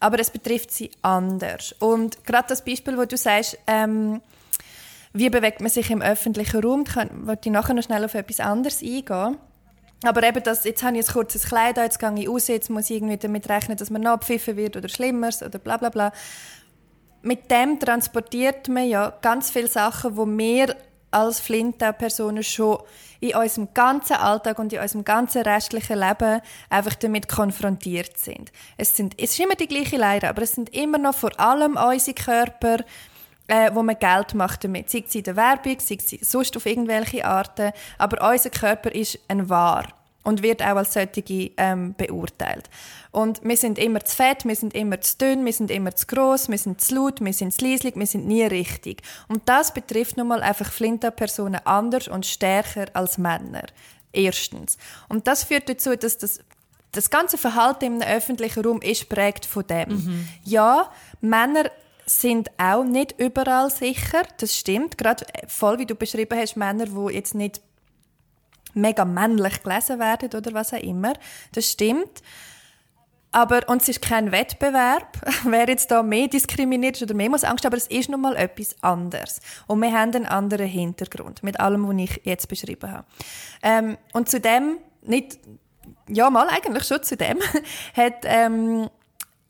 [0.00, 1.74] aber es betrifft sie anders.
[1.78, 4.20] Und gerade das Beispiel, wo du sagst, ähm,
[5.14, 6.84] wie bewegt man sich im öffentlichen Raum,
[7.24, 9.38] wollte ich nachher noch schnell auf etwas anderes eingehen.
[10.02, 12.70] Aber eben das, jetzt habe ich ein kurzes Kleid an, jetzt gehe ich raus, jetzt
[12.70, 16.12] muss ich irgendwie damit rechnen, dass man abpfiffen wird oder Schlimmeres oder bla bla bla.
[17.22, 20.76] Mit dem transportiert man ja ganz viele Sachen, wo wir
[21.12, 22.78] als Flinta-Personen schon
[23.20, 28.50] in unserem ganzen Alltag und in unserem ganzen restlichen Leben einfach damit konfrontiert sind.
[28.76, 31.76] Es, sind, es ist immer die gleiche Leider, aber es sind immer noch vor allem
[31.76, 32.78] unsere Körper,
[33.48, 34.90] äh, wo man Geld macht damit.
[34.90, 37.72] Sei es in der Werbung, sei es sonst auf irgendwelche Arten.
[37.98, 39.88] Aber unser Körper ist ein Wahr
[40.24, 42.70] und wird auch als solche ähm, beurteilt.
[43.10, 46.06] Und wir sind immer zu fett, wir sind immer zu dünn, wir sind immer zu
[46.06, 49.02] gross, wir sind zu laut, wir sind zu leislich, wir sind nie richtig.
[49.28, 53.66] Und das betrifft nun mal einfach Flinta-Personen anders und stärker als Männer.
[54.12, 54.78] Erstens.
[55.08, 56.40] Und das führt dazu, dass das
[56.94, 59.88] das ganze Verhalten im öffentlichen Raum ist prägt von dem.
[60.44, 60.90] Ja,
[61.22, 61.70] Männer
[62.20, 64.98] sind auch nicht überall sicher, das stimmt.
[64.98, 67.60] Gerade äh, voll, wie du beschrieben hast, Männer, die jetzt nicht
[68.74, 71.12] mega männlich gelesen werden oder was auch immer.
[71.52, 72.22] Das stimmt.
[73.34, 77.44] Aber, und es ist kein Wettbewerb, wer jetzt da mehr diskriminiert ist oder mehr muss
[77.44, 79.40] Angst aber es ist nun mal etwas anderes.
[79.66, 83.06] Und wir haben einen anderen Hintergrund, mit allem, was ich jetzt beschrieben habe.
[83.62, 85.38] Ähm, und zu dem, nicht,
[86.08, 87.38] ja mal eigentlich schon zu dem,
[87.96, 88.90] hat ähm,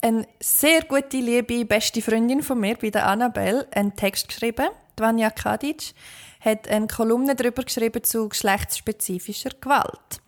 [0.03, 5.31] eine sehr gute, liebe, beste Freundin von mir, bei der Annabelle, einen Text geschrieben, Vanja
[5.31, 5.95] Kadic,
[6.41, 10.21] hat eine Kolumne darüber geschrieben zu geschlechtsspezifischer Gewalt.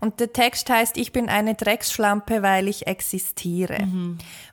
[0.00, 3.86] Und der Text heißt Ich bin eine Drecksschlampe, weil ich existiere.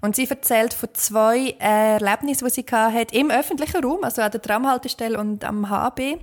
[0.02, 4.42] Und sie erzählt von zwei Erlebnissen, die sie hat im öffentlichen Raum, also an der
[4.42, 6.20] Tramhaltestelle und am HB,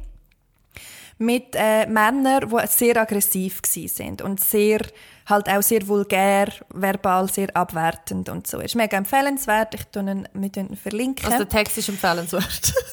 [1.18, 4.80] mit äh, Männern, die sehr aggressiv sind und sehr
[5.26, 8.60] halt auch sehr vulgär, verbal sehr abwertend und so.
[8.60, 9.74] Ist mega empfehlenswert.
[9.74, 11.26] Ich tue ihn mit ihn verlinken.
[11.26, 12.72] Also der Text ist empfehlenswert.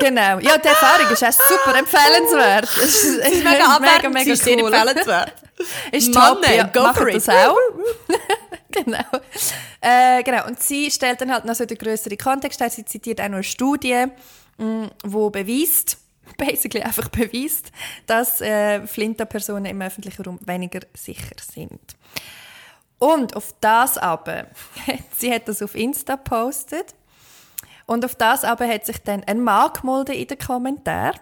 [0.00, 0.40] Genau.
[0.40, 2.64] Ja, die Erfahrung ist auch super empfehlenswert.
[2.64, 4.74] Es ist, es ist mega mega, abwertend, mega sie ist cool.
[4.74, 5.32] empfehlenswert.
[5.92, 7.34] Ist Mann, top, ja, go for das it.
[7.34, 7.56] auch.
[8.70, 8.98] genau.
[9.80, 10.46] Äh, genau.
[10.46, 12.68] Und sie stellt dann halt noch so den grösseren Kontext ein.
[12.68, 14.04] Sie zitiert auch noch eine Studie,
[14.58, 15.96] mh, wo beweist,
[16.38, 17.72] basically einfach beweist,
[18.06, 21.96] dass äh, Flinta-Personen im öffentlichen Raum weniger sicher sind.
[22.98, 24.46] Und auf das aber,
[25.16, 26.94] sie hat das auf Insta gepostet,
[27.86, 31.20] und auf das aber hat sich dann ein Mann gemeldet in den Kommentaren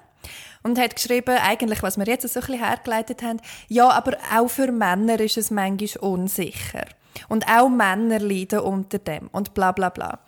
[0.63, 4.49] und hat geschrieben, eigentlich, was wir jetzt so ein bisschen hergeleitet haben, ja, aber auch
[4.49, 6.87] für Männer ist es manchmal unsicher.
[7.29, 10.21] Und auch Männer leiden unter dem und bla bla bla.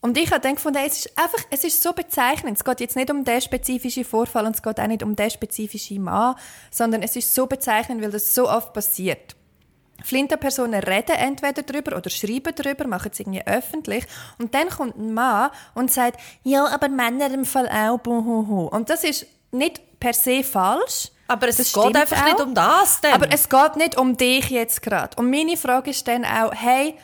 [0.00, 2.56] Und ich habe dann gefunden, es ist einfach, es ist so bezeichnend.
[2.56, 5.30] Es geht jetzt nicht um den spezifischen Vorfall und es geht auch nicht um den
[5.30, 6.36] spezifischen Mann,
[6.70, 9.34] sondern es ist so bezeichnend, weil das so oft passiert.
[10.04, 14.06] Flinterpersonen reden entweder darüber oder schreiben darüber, machen es irgendwie öffentlich.
[14.38, 18.66] Und dann kommt ein Mann und sagt, ja, aber Männer im Fall auch, buhuhu.
[18.68, 21.10] Und das ist nicht per se falsch.
[21.26, 22.24] Aber es Das geht einfach auch.
[22.26, 23.00] nicht um das.
[23.00, 23.12] Denn.
[23.12, 25.16] Aber es geht nicht um dich jetzt gerade.
[25.16, 26.94] Und meine Frage ist dann auch, hey,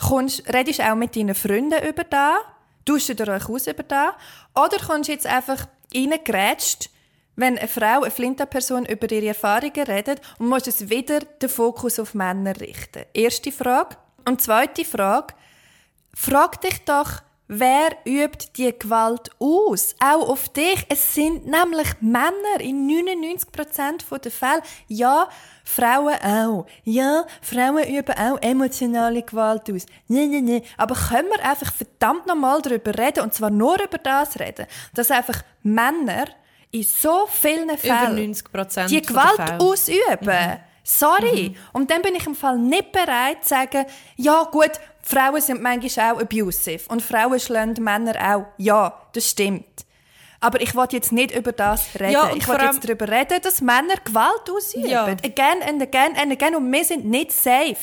[0.00, 2.38] kommst, redest auch mit deinen Freunden über da?
[2.84, 4.16] Tauscht ihr euch aus über da?
[4.54, 6.90] Oder kommst jetzt einfach reingrätscht,
[7.36, 11.98] wenn eine Frau, eine Flinterperson über ihre Erfahrungen redet und musst es wieder den Fokus
[11.98, 13.04] auf Männer richten?
[13.14, 13.96] Erste Frage.
[14.26, 15.34] Und zweite Frage,
[16.14, 19.96] frag dich doch, wer übt die Gewalt aus?
[19.98, 20.86] Auch auf dich.
[20.88, 24.62] Es sind nämlich Männer in 99% der Fälle.
[24.86, 25.28] Ja,
[25.64, 26.66] Frauen auch.
[26.84, 29.84] Ja, Frauen üben auch emotionale Gewalt aus.
[30.06, 30.62] Nein, nein, nein.
[30.76, 35.10] Aber können wir einfach verdammt nochmal darüber reden, und zwar nur über das reden, dass
[35.10, 36.26] einfach Männer
[36.70, 39.54] in so vielen Fällen 90% die Gewalt Fälle.
[39.54, 39.60] Mhm.
[39.60, 40.60] ausüben.
[40.82, 41.56] Sorry.
[41.72, 43.86] Und dann bin ich im Fall nicht bereit zu sagen,
[44.16, 48.46] ja gut, Frauen sind manchmal auch abusive und Frauen schlagen Männer auch.
[48.58, 49.64] Ja, das stimmt.
[50.42, 52.12] Aber ich will jetzt nicht über das reden.
[52.12, 54.88] Ja, ich allem- jetzt darüber reden, dass Männer Gewalt ausüben.
[54.88, 55.04] Ja.
[55.04, 56.54] Again and again and again.
[56.54, 57.76] Und wir sind nicht safe.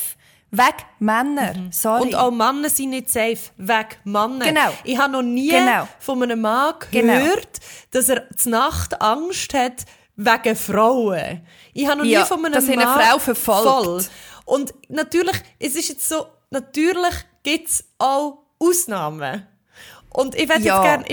[0.49, 1.53] Weg Männer.
[1.71, 1.99] Sorry.
[1.99, 2.07] Mhm.
[2.07, 3.37] Und auch Männer sind nicht safe.
[3.57, 4.45] Weg Männer.
[4.45, 4.73] Genau.
[4.85, 5.87] Ich habe noch nie Genau.
[5.99, 7.13] von einem Mann Genau.
[7.13, 7.59] gehört,
[7.91, 11.45] dass er zur Nacht Angst hat wegen Frauen.
[11.73, 13.67] Ich habe noch Ja, nie von einem dass ihn eine Mann Frau verfolgt.
[13.67, 14.05] Voll.
[14.45, 19.47] Und natürlich, es ist jetzt so, natürlich gibt es auch Ausnahmen.
[20.09, 20.81] Und ich werde Ja.
[20.81, 21.05] gerne,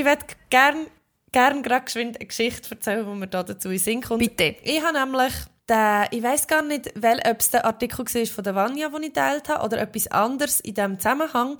[0.50, 0.86] gern,
[1.32, 4.20] gern gerade geschwind eine Geschichte erzählen, die mir da dazu in Sinn kommt.
[4.20, 4.56] Bitte.
[4.62, 5.32] Ich habe nämlich
[5.68, 9.02] den, ich weiß gar nicht, wel, ob es der Artikel war von der Vanya, den
[9.02, 11.56] ich geteilt habe, oder etwas anderes in diesem Zusammenhang,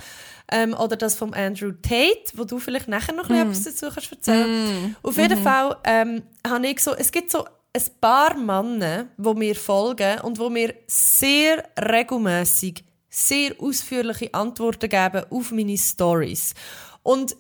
[0.53, 4.13] ähm, oder das von Andrew Tate, wo du vielleicht nachher noch bisschen etwas dazu kannst
[4.13, 4.97] erzählen.
[5.03, 9.55] Auf jeden Fall ähm, habe ich so, es gibt so ein paar Männer, die mir
[9.55, 16.55] folgen und wo mir sehr regelmäßig sehr ausführliche Antworten geben auf meine Stories.
[17.03, 17.37] Und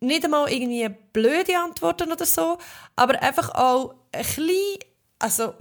[0.00, 2.58] nicht einmal irgendwie blöde Antworten oder so,
[2.96, 4.78] aber einfach auch ein bisschen,
[5.18, 5.54] also,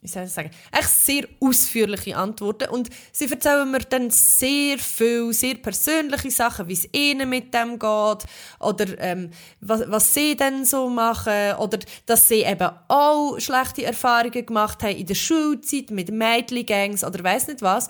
[0.00, 2.68] wie soll ich sagen, echt sehr ausführliche Antworten.
[2.70, 7.78] Und sie erzählen mir dann sehr viel, sehr persönliche Sachen, wie es ihnen mit dem
[7.78, 8.24] geht,
[8.60, 14.46] oder ähm, was, was sie dann so machen, oder dass sie eben auch schlechte Erfahrungen
[14.46, 17.88] gemacht haben in der Schulzeit mit Mädchengangs oder weiß nicht was.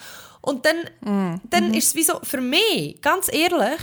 [0.48, 3.80] Und dann, dann ist es wie so, für mich, ganz ehrlich,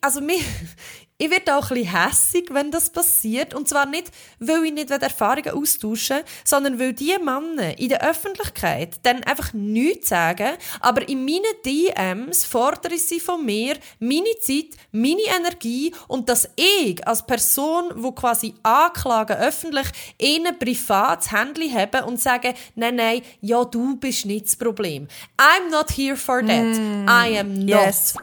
[0.00, 0.42] also mi-
[1.20, 3.52] ich werde auch ein bisschen hässig, wenn das passiert.
[3.52, 8.08] Und zwar nicht, weil ich nicht Erfahrungen austauschen will, sondern weil diese Männer in der
[8.08, 14.76] Öffentlichkeit dann einfach nichts sagen, aber in meinen DMs fordern sie von mir meine Zeit,
[14.92, 19.88] meine Energie und dass ich als Person, wo quasi anklagen öffentlich,
[20.20, 25.08] ihnen privat das Handy habe und sagen, nein, nein, ja, du bist nicht das Problem.
[25.36, 26.76] I'm not here for that.
[27.08, 28.14] I am not.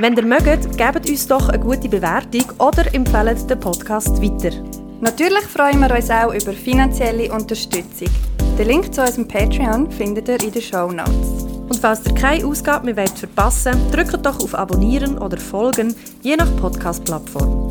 [0.00, 4.56] Wenn ihr mögt, gebt uns doch eine gute Bewertung oder empfehlt den Podcast weiter.
[5.02, 8.08] Natürlich freuen wir uns auch über finanzielle Unterstützung.
[8.58, 11.44] Den Link zu unserem Patreon findet ihr in den Show Notes.
[11.68, 16.34] Und falls ihr keine Ausgabe mehr wollt verpassen drückt doch auf Abonnieren oder Folgen, je
[16.34, 17.69] nach Podcast-Plattform.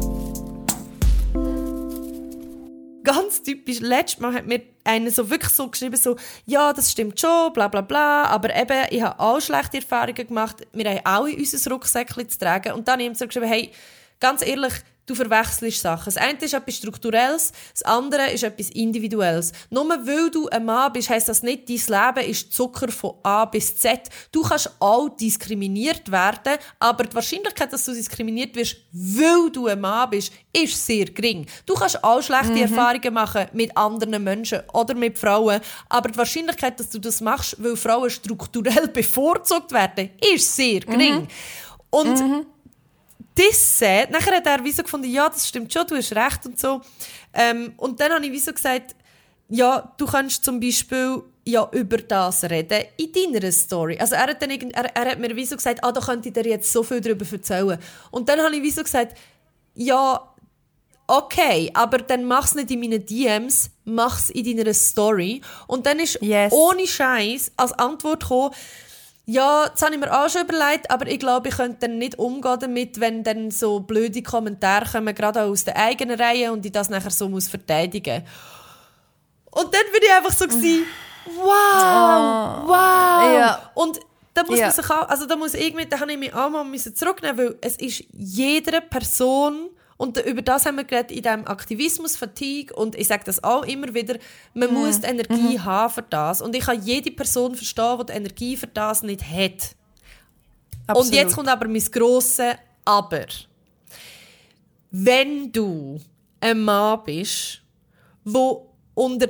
[3.13, 3.79] Ganz typisch.
[3.79, 7.67] Letztes Mal hat mir einer so wirklich so geschrieben, so, ja, das stimmt schon, bla
[7.67, 12.29] bla bla, aber eben, ich habe auch schlechte Erfahrungen gemacht, wir haben alle unser Rucksäckchen
[12.29, 12.73] zu tragen.
[12.73, 13.71] Und dann habe ich ihm so geschrieben, hey,
[14.19, 14.73] ganz ehrlich,
[15.09, 16.05] du verwechselst Sachen.
[16.05, 19.51] Das eine ist etwas Strukturelles, das andere ist etwas Individuelles.
[19.69, 23.45] Nur weil du ein Mann bist, heisst das nicht, dein Leben ist Zucker von A
[23.45, 24.01] bis Z.
[24.31, 29.81] Du kannst auch diskriminiert werden, aber die Wahrscheinlichkeit, dass du diskriminiert wirst, weil du ein
[29.81, 31.45] Mann bist, ist sehr gering.
[31.65, 36.79] Du kannst auch schlechte Erfahrungen machen mit anderen Menschen oder mit Frauen, aber die Wahrscheinlichkeit,
[36.79, 41.27] dass du das machst, weil Frauen strukturell bevorzugt werden, ist sehr gering.
[41.91, 42.21] Und das
[43.51, 46.59] sagt, nachher hat er wie so gefunden, ja, das stimmt schon, du hast recht und
[46.59, 46.81] so.
[47.33, 48.95] Ähm, und dann habe ich wie so gesagt,
[49.49, 53.97] ja, du kannst zum Beispiel ja über das reden in deiner Story.
[53.99, 56.29] Also er hat, dann irgend, er, er hat mir wie so gesagt, ah, da könnte
[56.29, 57.79] ich dir jetzt so viel darüber erzählen.
[58.11, 59.17] Und dann habe ich wie so gesagt,
[59.73, 60.21] ja,
[61.07, 65.41] okay, aber dann mach's nicht in meinen DMs, mach's in deiner Story.
[65.65, 66.53] Und dann ist Yes.
[66.53, 68.53] ohne Scheiß als Antwort gekommen,
[69.31, 72.17] ja, das habe ich mir auch schon überlegt, aber ich glaube, ich könnte dann nicht
[72.17, 76.65] umgehen damit, wenn dann so blöde Kommentare kommen, gerade auch aus der eigenen Reihe und
[76.65, 78.23] ich das nachher so muss verteidigen.
[79.51, 80.85] Und dann bin ich einfach so gewesen,
[81.25, 83.33] wow, wow.
[83.35, 83.71] Ja.
[83.75, 83.99] Und
[84.33, 84.65] da muss Ja.
[84.67, 87.37] man sich auch, also da muss irgendwie, da habe ich mich auch mal müssen zurücknehmen,
[87.37, 92.73] weil es ist jeder Person Und über das haben wir geredet in diesem Aktivismus, Fatigue.
[92.73, 94.17] Und ich sage das auch immer wieder,
[94.53, 96.41] man muss die Energie haben für das.
[96.41, 99.75] Und ich kann jede Person verstehen, die die Energie für das nicht hat.
[100.87, 101.05] Absolut.
[101.05, 103.25] Und jetzt kommt aber mein grosses Aber.
[104.89, 105.99] Wenn du
[106.39, 107.61] ein Mann bist,
[108.23, 109.27] wo unter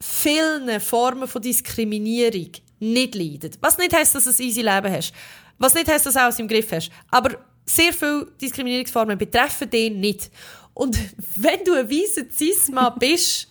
[0.00, 5.12] vielen Formen von Diskriminierung nicht leidet, was nicht heißt, dass du ein easy Leben hast,
[5.58, 7.36] was nicht heißt, dass du alles im Griff hast, aber
[7.68, 10.30] sehr viele Diskriminierungsformen betreffen den nicht.
[10.74, 10.98] Und
[11.36, 13.48] wenn du ein weißer Cis-Mann bist,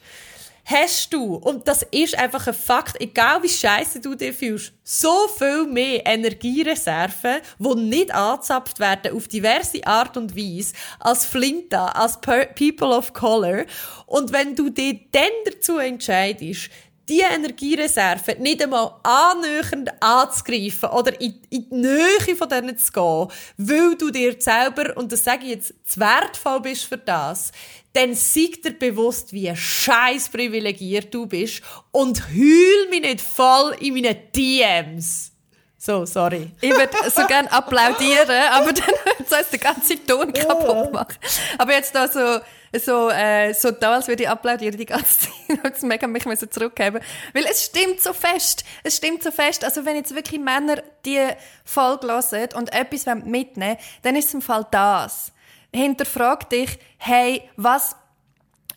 [0.65, 5.27] hast du, und das ist einfach ein Fakt, egal wie scheiße du dich fühlst, so
[5.37, 12.19] viel mehr Energiereserven, die nicht angezapft werden auf diverse Art und Weise, als Flinta, als
[12.19, 13.65] People of Color.
[14.07, 16.71] Und wenn du dich dann dazu entscheidest,
[17.07, 23.27] die Energiereserve nicht einmal annähernd anzugreifen oder in, in die Nähe von denen zu gehen,
[23.57, 27.51] weil du dir selber, und das sage ich jetzt, zu wertvoll bist für das,
[27.93, 33.93] dann sei dir bewusst, wie scheiß privilegiert du bist und heul mich nicht voll in
[33.93, 35.31] meinen DMs.
[35.77, 36.49] So, sorry.
[36.61, 38.89] Ich würde so gerne applaudieren, aber dann
[39.29, 41.15] soll es den ganzen Ton kaputt machen.
[41.59, 42.39] Aber jetzt da so,
[42.79, 45.31] so, äh, so da, als würde ich applaudieren die ganze Zeit.
[45.63, 46.99] Jetzt mega mich müssen zurückgeben.
[47.33, 48.63] Weil es stimmt so fest.
[48.83, 49.63] Es stimmt so fest.
[49.63, 51.27] Also wenn jetzt wirklich Männer die
[51.63, 55.31] Folge hören und etwas mitnehmen wollen, dann ist es im Fall das.
[55.73, 57.95] Hinterfrag dich, hey, was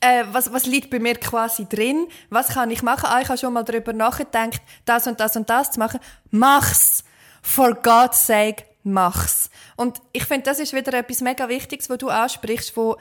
[0.01, 2.09] äh, was, was liegt bei mir quasi drin?
[2.31, 3.07] Was kann ich machen?
[3.09, 6.01] Ah, ich habe schon mal darüber nachgedacht, das und das und das zu machen.
[6.31, 7.05] Mach's!
[7.43, 9.51] For God's sake, mach's!
[9.77, 12.97] Und ich finde, das ist wieder etwas mega Wichtiges, was du ansprichst, wo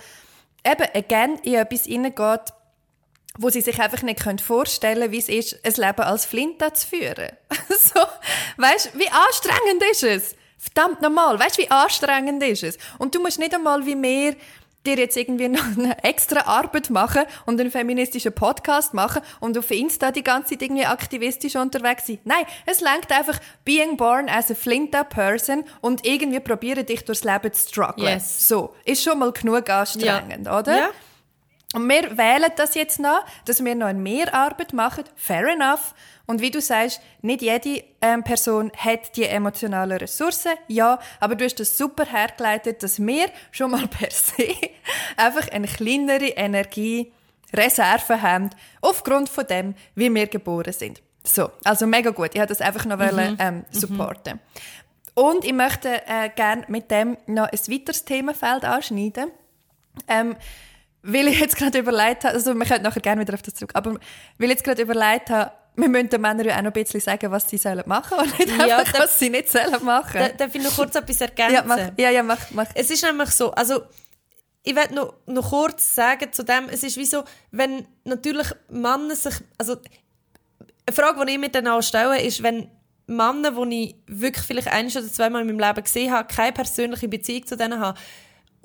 [0.69, 2.53] eben again in etwas hineingeht,
[3.38, 6.88] wo sie sich einfach nicht vorstellen können, wie es ist, ein Leben als Flinte zu
[6.88, 7.30] führen.
[7.69, 8.01] so,
[8.58, 10.36] weißt, wie anstrengend ist es?
[10.58, 12.77] Verdammt normal, weißt, wie anstrengend ist es?
[12.97, 14.36] Und du musst nicht einmal wie mehr
[14.88, 19.69] dir jetzt irgendwie noch eine extra Arbeit machen und einen feministischen Podcast machen und auf
[19.71, 22.19] Insta die ganze Zeit irgendwie aktivistisch unterwegs sein.
[22.23, 27.23] Nein, es lenkt einfach being born as a flinta person und irgendwie probieren dich durchs
[27.23, 28.08] Leben zu strugglen.
[28.08, 28.47] Yes.
[28.47, 30.60] So, ist schon mal genug anstrengend, Ja.
[30.60, 30.78] oder?
[30.78, 30.89] Ja.
[31.73, 35.03] Und wir wählen das jetzt noch, dass wir noch mehr Arbeit machen.
[35.15, 35.93] Fair enough.
[36.25, 40.53] Und wie du sagst, nicht jede ähm, Person hat die emotionalen Ressourcen.
[40.67, 44.53] Ja, aber du hast das super hergeleitet, dass wir schon mal per se
[45.17, 48.49] einfach eine kleinere Energiereserve haben,
[48.82, 51.01] aufgrund von dem, wie wir geboren sind.
[51.23, 52.30] So, also mega gut.
[52.34, 54.39] Ich wollte das einfach noch wollen, ähm, supporten.
[55.13, 59.32] Und ich möchte äh, gerne mit dem noch ein weiteres Themenfeld anschneiden.
[60.08, 60.38] Ähm,
[61.03, 63.71] weil ich jetzt gerade überlegt habe, also wir können nachher gerne wieder auf das zurück,
[63.73, 63.99] aber weil
[64.45, 67.29] ich jetzt gerade überlegt habe, wir müssen den Männern ja auch noch ein bisschen sagen,
[67.31, 70.17] was sie sollen machen und nicht Ja, einfach, da- was sie nicht sollen machen.
[70.19, 71.53] Da- Darf ich noch kurz etwas ergänzen?
[71.53, 72.65] ja, mach, ja, ja, mach, mach.
[72.73, 73.83] Es ist nämlich so, also
[74.63, 79.15] ich werde noch, noch kurz sagen zu dem, es ist wie so, wenn natürlich Männer
[79.15, 79.77] sich, also
[80.88, 82.69] eine Frage, die ich mir dann auch stelle, ist, wenn
[83.05, 87.07] Männer, die ich wirklich vielleicht ein oder zweimal in meinem Leben gesehen habe, keine persönliche
[87.07, 87.97] Beziehung zu denen haben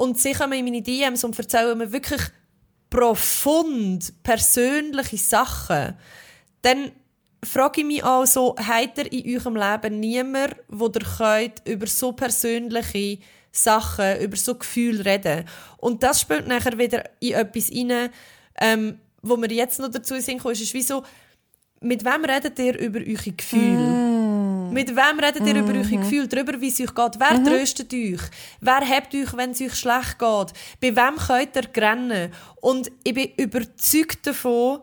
[0.03, 2.23] und sie kommen in meine DMs und erzählen mir wirklich
[2.91, 5.95] profund persönliche Sachen,
[6.63, 6.91] dann
[7.45, 11.87] frage ich mich auch so, habt ihr in eurem Leben niemand, wo ihr könnt über
[11.87, 13.21] so persönliche
[13.53, 15.45] Sachen, über so Gefühle reden?
[15.77, 18.11] Und das spielt nachher wieder in etwas rein,
[18.61, 21.05] ähm, wo wir jetzt noch dazu sind, ist, ist wie so,
[21.81, 24.12] mit wem redet ihr über eure Gefühle?
[24.73, 26.29] Mit wem redet ihr über eure Gefühle?
[26.29, 27.21] Darüber, wie es euch geht?
[27.21, 28.21] Wer tröstet euch?
[28.61, 30.53] Wer hebt euch, wenn es euch schlecht geht?
[30.81, 32.33] Bei wem könnt ihr rennen?
[32.61, 34.81] Und ich bin überzeugt davon,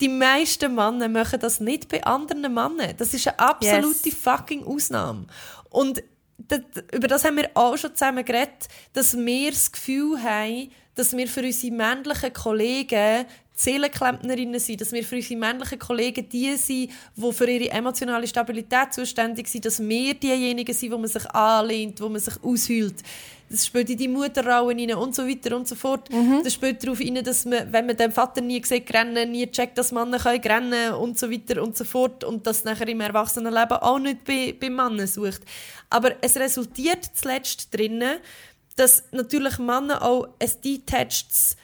[0.00, 2.94] die meisten Männer machen das nicht bei anderen Männern.
[2.96, 5.26] Das ist eine absolute fucking Ausnahme.
[5.70, 6.02] Und
[6.38, 6.60] das,
[6.92, 11.26] über das haben wir auch schon zusammen geredet, dass wir das Gefühl haben, dass wir
[11.28, 17.32] für unsere männlichen Kollegen Seelenklempnerinnen sind, dass wir für unsere männlichen Kollegen die sind, die
[17.32, 22.10] für ihre emotionale Stabilität zuständig sind, dass wir diejenigen sind, wo man sich anlehnt, wo
[22.10, 22.96] man sich aushüllt.
[23.48, 26.08] Das spielt in die Mutterrollen rein und so weiter und so fort.
[26.42, 29.78] Das spielt darauf rein, dass man, wenn man den Vater nie sieht rennen, nie checkt,
[29.78, 33.78] dass Männer können rennen und so weiter und so fort und das nachher im Erwachsenenleben
[33.78, 35.42] auch nicht bei, bei Männern sucht.
[35.88, 38.18] Aber es resultiert zuletzt drinnen,
[38.74, 41.56] dass natürlich Männer auch ein detached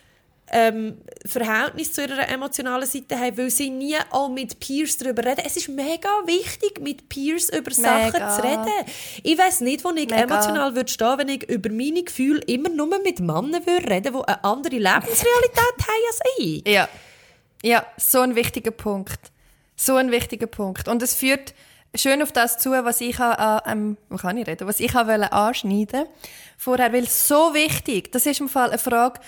[0.52, 5.42] ähm, Verhältnis zu ihrer emotionalen Seite haben, weil sie nie auch mit Peers darüber reden.
[5.46, 8.10] Es ist mega wichtig, mit Peers über Mega.
[8.10, 8.90] Sachen zu reden.
[9.22, 10.16] Ich weiß nicht, wo ich Mega.
[10.16, 14.24] emotional würde stehen, wenn ich über meine Gefühle immer nur mit Männern würde reden, die
[14.24, 16.68] eine andere Lebensrealität haben als ich.
[16.68, 16.88] Ja.
[17.64, 19.30] Ja, so ein wichtiger Punkt.
[19.76, 20.86] So ein wichtiger Punkt.
[20.88, 21.54] Und es führt
[21.94, 26.06] schön auf das zu, was ich an, ähm, kann ich reden, was ich wollte anschneiden
[26.58, 29.20] vorher, weil so wichtig, das ist im Fall eine Frage,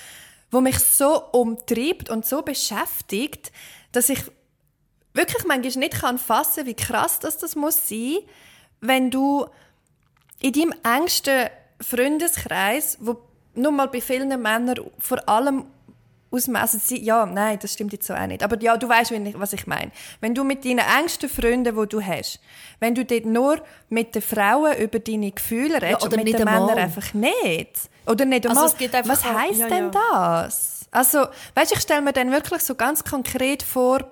[0.55, 3.53] die mich so umtreibt und so beschäftigt,
[3.93, 4.21] dass ich
[5.13, 8.19] wirklich manchmal nicht kann fassen, wie krass das, das muss sein,
[8.81, 9.47] wenn du
[10.41, 11.49] in deinem engsten
[11.81, 13.17] Freundeskreis, wo
[13.55, 15.67] nur mal bei vielen Männern vor allem
[16.35, 18.43] ausmessen sie, ja, nein, das stimmt jetzt so auch nicht.
[18.43, 19.93] Aber ja, du weißt, was ich meine.
[20.21, 22.41] Wenn du mit deinen engsten Freunden, wo du hast,
[22.81, 26.39] wenn du dort nur mit den Frauen über deine Gefühle redest ja, oder und mit
[26.39, 27.89] den Männern einfach nicht.
[28.07, 28.65] Oder nicht einmal.
[28.65, 28.77] Also
[29.09, 30.43] was heisst ja, denn ja.
[30.43, 30.87] das?
[30.91, 34.09] Also, weißt, ich stelle mir dann wirklich so ganz konkret vor,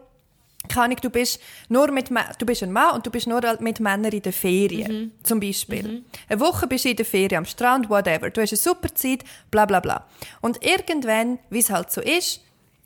[0.69, 4.13] keine du bist nur mit du bist ein Mann und du bist nur mit Männern
[4.13, 5.13] in der Ferien, mhm.
[5.23, 5.83] zum Beispiel.
[5.83, 6.05] Mhm.
[6.29, 8.31] Eine Woche bist du in der Ferien am Strand, whatever.
[8.31, 10.07] Du hast eine super Zeit, bla bla bla.
[10.41, 12.41] Und irgendwann, wie es halt so ist,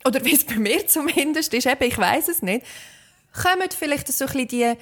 [0.05, 2.65] oder wie es bei mir zumindest ist, eben, ich weiß es nicht,
[3.33, 4.73] kommen vielleicht so ein bisschen die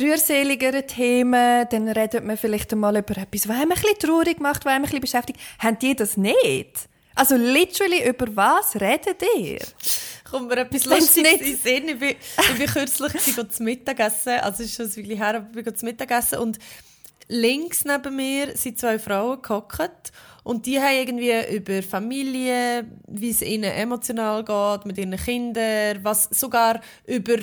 [0.00, 4.64] rührseligeren Themen, dann redet man vielleicht einmal über etwas, was einem ein bisschen traurig macht,
[4.64, 5.40] was einem ein bisschen beschäftigt.
[5.58, 6.88] Haben die das nicht?
[7.14, 9.58] Also literally, über was redet ihr?
[10.30, 11.88] kommt mir etwas Lustiges in den Sinn.
[11.88, 13.12] Ich bin, ich bin kürzlich
[13.50, 16.58] zum Mittagessen, also es ist schon ein her, aber ich bin zum Mittagessen und
[17.28, 20.12] links neben mir sind zwei Frauen gehockt
[20.44, 26.24] und die haben irgendwie über Familie, wie es ihnen emotional geht, mit ihren Kindern, was
[26.30, 27.38] sogar über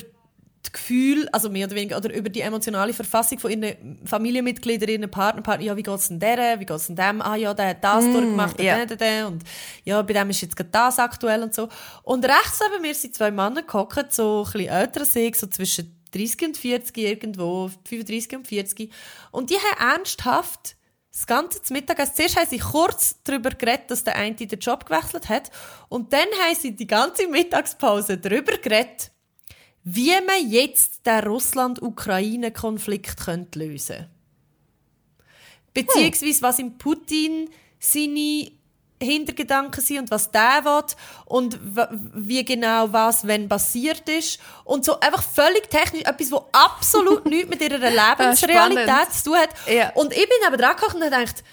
[0.72, 5.42] Gefühl, also mehr oder weniger, oder über die emotionale Verfassung von ihren Familienmitgliedern, ihren Partner,
[5.42, 7.70] Partner, ja, wie geht es denn der, wie geht es denn dem, ah ja, der
[7.70, 8.78] hat das mm, durchgemacht, yeah.
[8.78, 9.44] der, der, der, und
[9.84, 11.68] ja, bei dem ist jetzt gerade das aktuell und so.
[12.04, 16.00] Und rechts neben mir sind zwei Männer gehockt, so ein bisschen älter ich, so zwischen
[16.14, 18.92] 30 und 40 irgendwo, 35 und 40.
[19.32, 20.76] Und die haben ernsthaft
[21.12, 24.86] das ganze Mittag, also zuerst haben sie kurz darüber geredet, dass der eine den Job
[24.86, 25.52] gewechselt hat.
[25.88, 29.12] Und dann haben sie die ganze Mittagspause darüber geredet,
[29.84, 33.26] wie man jetzt den Russland-Ukraine-Konflikt
[33.56, 34.10] lösen könnte.
[35.74, 38.52] Beziehungsweise, was im Putin seine
[39.02, 40.84] Hintergedanken sind und was der will
[41.26, 41.60] und
[42.14, 47.50] wie genau was wenn passiert ist und so einfach völlig technisch etwas, was absolut nichts
[47.50, 49.50] mit ihrer Lebensrealität zu tun hat.
[49.68, 49.92] Ja.
[49.96, 51.44] Und ich bin eben dran gekocht und habe gedacht,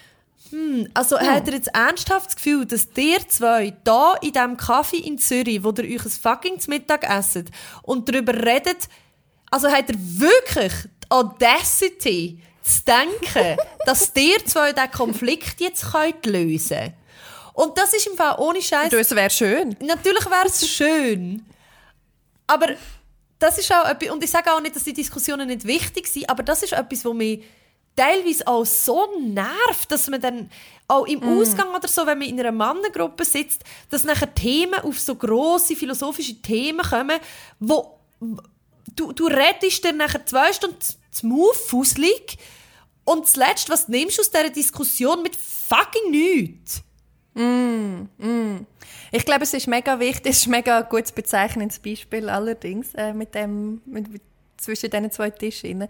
[0.51, 1.27] hm, also hm.
[1.27, 5.63] hat er jetzt ernsthaft das Gefühl, dass ihr zwei da in diesem Kaffee in Zürich,
[5.63, 7.47] wo ihr euch ein fucking Mittag esset
[7.83, 8.87] und darüber redet,
[9.49, 10.73] also hat er wirklich
[11.03, 16.93] die Audacity zu denken, dass ihr zwei diesen Konflikt jetzt könnt lösen könnt.
[17.53, 18.89] Und das ist im Fall ohne Scheiß.
[18.89, 19.75] Das wäre schön.
[19.81, 21.45] Natürlich wäre es schön.
[22.47, 22.67] Aber
[23.39, 26.29] das ist auch etwas, und ich sage auch nicht, dass die Diskussionen nicht wichtig sind,
[26.29, 27.43] aber das ist etwas, was mich
[27.95, 30.49] teilweise auch so nervt, dass man dann
[30.87, 31.39] auch im mm.
[31.39, 35.75] Ausgang oder so, wenn man in einer Mannengruppe sitzt, dass nachher Themen auf so grosse
[35.75, 37.19] philosophische Themen kommen,
[37.59, 37.99] wo
[38.95, 40.77] du, du redest dann nachher zwei Stunden
[41.11, 42.37] zum Move fusselig
[43.03, 46.81] und zuletzt, was nimmst du aus dieser Diskussion mit fucking nichts?
[47.33, 48.65] Mm, mm.
[49.13, 53.13] Ich glaube, es ist mega wichtig, es ist mega ein gutes bezeichnendes Beispiel allerdings äh,
[53.13, 54.21] mit dem, mit,
[54.61, 55.87] zwischen diesen zwei Tischen.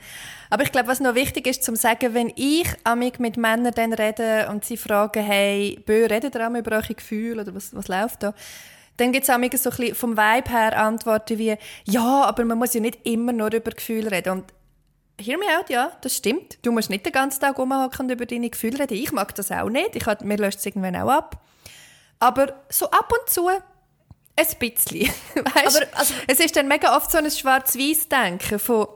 [0.50, 3.94] Aber ich glaube, was noch wichtig ist, zu sagen, wenn ich amig mit Männern dann
[3.94, 8.24] rede und sie fragen, hey, Bö, redet ihr über eure Gefühle oder was, was läuft
[8.24, 8.34] da?
[8.98, 11.56] Dann gibt es auch so ein bisschen vom Vibe her Antworten wie,
[11.86, 14.30] ja, aber man muss ja nicht immer nur über Gefühle reden.
[14.32, 14.54] Und
[15.20, 16.60] hear me out, ja, das stimmt.
[16.62, 18.96] Du musst nicht den ganzen Tag rumhocken und über deine Gefühle reden.
[18.96, 19.96] Ich mag das auch nicht.
[19.96, 21.42] Ich, mir löst es irgendwann auch ab.
[22.20, 23.50] Aber so ab und zu
[24.50, 25.10] ein bisschen.
[25.36, 25.78] Weißt?
[25.78, 28.88] Aber, also, es ist dann mega oft so ein Schwarz-Weiß-Denken von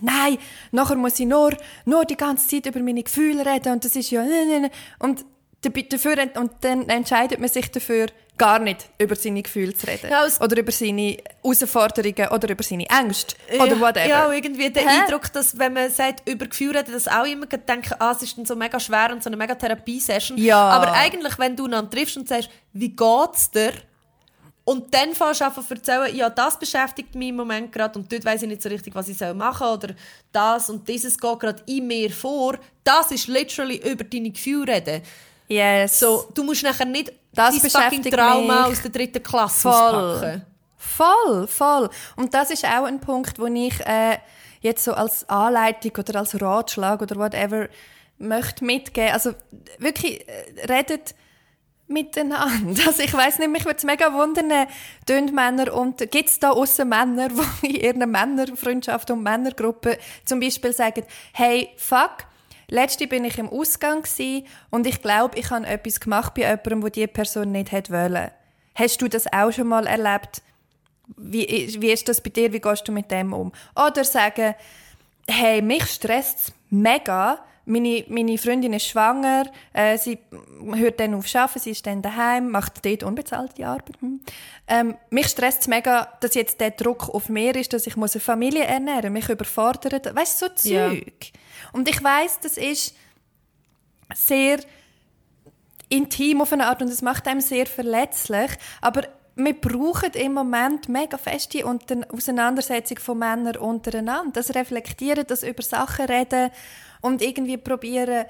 [0.00, 0.38] «Nein,
[0.72, 4.10] nachher muss ich nur, nur die ganze Zeit über meine Gefühle reden und das ist
[4.10, 4.70] ja...» ne, ne, ne.
[4.98, 5.24] Und,
[5.62, 8.08] dafür, und dann entscheidet man sich dafür,
[8.38, 10.10] gar nicht über seine Gefühle zu reden.
[10.10, 14.06] Ja, oder über seine Herausforderungen oder über seine Ängste oder whatever.
[14.06, 15.00] Ja, irgendwie der Hä?
[15.02, 18.36] Eindruck, dass wenn man sagt, über Gefühle reden, dass auch immer denken, ah, es ist
[18.36, 20.38] dann so mega schwer und so eine mega Therapiesession.
[20.38, 20.68] Ja.
[20.68, 23.72] Aber eigentlich, wenn du dann triffst und sagst, wie geht's dir?
[24.68, 28.24] Und dann fängst du zu erzählen, ja, das beschäftigt mich im Moment gerade und dort
[28.24, 29.94] weiß ich nicht so richtig, was ich machen soll oder
[30.32, 32.58] das und dieses geht gerade in mir vor.
[32.82, 35.02] Das ist literally über deine Gefühle reden.
[35.46, 36.00] Yes.
[36.00, 38.72] So, du musst nachher nicht das dein fucking Trauma mich.
[38.72, 39.72] aus der dritten Klasse voll.
[39.72, 40.46] auspacken.
[40.76, 41.90] Voll, voll.
[42.16, 44.18] Und das ist auch ein Punkt, wo ich äh,
[44.62, 47.68] jetzt so als Anleitung oder als Ratschlag oder whatever
[48.18, 49.12] möchte mitgeben.
[49.12, 49.32] Also
[49.78, 51.14] wirklich, äh, redet
[51.88, 52.82] miteinander.
[52.86, 54.68] Also ich weiß nicht, mich würde es mega wundern,
[55.06, 57.28] tönt Männer und gibt es da aussen Männer,
[57.62, 62.26] die in ihrer Männerfreundschaft und Männergruppe zum Beispiel sagen, hey, fuck,
[62.68, 64.04] letzte bin ich im Ausgang
[64.70, 68.30] und ich glaube, ich habe etwas gemacht bei jemandem, wo die Person nicht hätte wollen.
[68.74, 70.42] Hast du das auch schon mal erlebt?
[71.16, 72.52] Wie, wie ist das bei dir?
[72.52, 73.52] Wie gehst du mit dem um?
[73.74, 74.54] Oder sagen,
[75.28, 77.38] hey, mich stresst es mega.
[77.68, 80.18] Meine, meine Freundin ist schwanger, äh, sie
[80.74, 84.00] hört dann auf Arbeiten, sie ist dann daheim, macht dort unbezahlte Arbeit.
[84.00, 84.20] Hm.
[84.68, 88.14] Ähm, mich stresst es mega, dass jetzt der Druck auf mir ist, dass ich muss
[88.14, 90.14] eine Familie ernähren muss, mich überfordert.
[90.14, 91.24] Weißt du, so Zeug.
[91.24, 91.40] Ja.
[91.72, 92.94] Und ich weiß, das ist
[94.14, 94.60] sehr
[95.88, 98.50] intim auf eine Art und es macht einem sehr verletzlich,
[98.80, 99.02] aber
[99.36, 104.32] wir brauchen im Moment mega feste Auseinandersetzung von Männern untereinander.
[104.32, 106.50] Das Reflektieren, das über Sachen reden
[107.06, 108.26] und irgendwie probieren,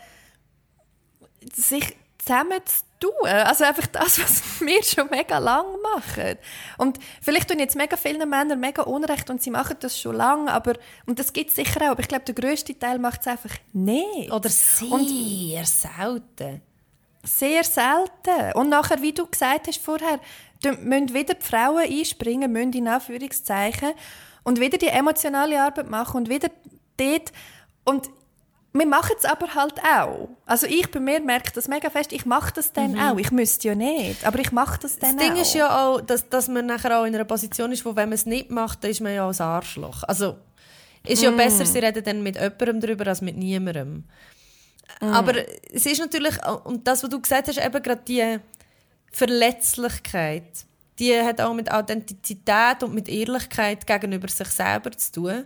[1.55, 3.29] sich zusammen zu tun.
[3.29, 6.37] Also einfach das, was wir schon mega lang machen.
[6.77, 10.53] Und vielleicht tun jetzt mega viele Männer mega Unrecht und sie machen das schon lange,
[10.53, 10.75] aber,
[11.07, 13.55] und das gibt es sicher auch, aber ich glaube, der grösste Teil macht es einfach
[13.73, 14.31] nicht.
[14.31, 16.63] Oder sehr und, selten.
[17.23, 18.53] Sehr selten.
[18.55, 20.21] Und nachher, wie du gesagt hast vorher,
[20.63, 23.93] müssen wieder die Frauen einspringen, müssen in Anführungszeichen,
[24.45, 26.49] und wieder die emotionale Arbeit machen und wieder
[26.97, 27.33] dort.
[27.85, 28.09] Und
[28.79, 30.29] wir machen es aber halt auch.
[30.45, 33.01] Also ich bei mir merke das mega fest, ich mache das dann mhm.
[33.01, 33.19] auch.
[33.19, 35.17] Ich müsste ja nicht, aber ich mache das dann auch.
[35.17, 35.41] Das Ding auch.
[35.41, 38.15] ist ja auch, dass, dass man nachher auch in einer Position ist, wo wenn man
[38.15, 40.03] es nicht macht, dann ist man ja als Arschloch.
[40.05, 40.37] Also
[41.05, 41.37] ist ja mm.
[41.37, 44.05] besser, sie reden dann mit jemandem darüber, als mit niemandem.
[45.01, 45.05] Mm.
[45.05, 45.35] Aber
[45.73, 48.39] es ist natürlich, und das, was du gesagt hast, eben gerade die
[49.13, 50.67] Verletzlichkeit,
[50.99, 55.45] die hat auch mit Authentizität und mit Ehrlichkeit gegenüber sich selber zu tun.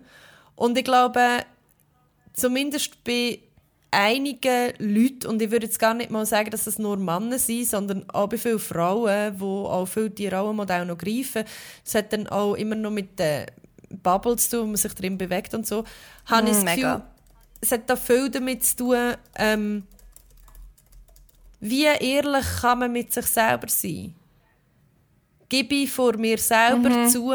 [0.54, 1.44] Und ich glaube,
[2.32, 3.40] zumindest bei
[3.90, 7.66] einigen Leuten, und ich würde jetzt gar nicht mal sagen, dass das nur Männer sind,
[7.66, 11.44] sondern auch bei vielen Frauen, die auch viele die Rollenmodelle noch greifen,
[11.84, 13.46] es hat dann auch immer noch mit den
[14.02, 15.84] Bubbles zu tun, wo man sich drin bewegt und so,
[16.26, 17.02] habe mm, ich das Gefühl,
[17.60, 19.82] es hat da viel damit zu tun, ähm,
[21.60, 24.14] wie ehrlich kann man mit sich selber sein?
[25.48, 27.08] Gebe ich vor mir selber mhm.
[27.08, 27.34] zu,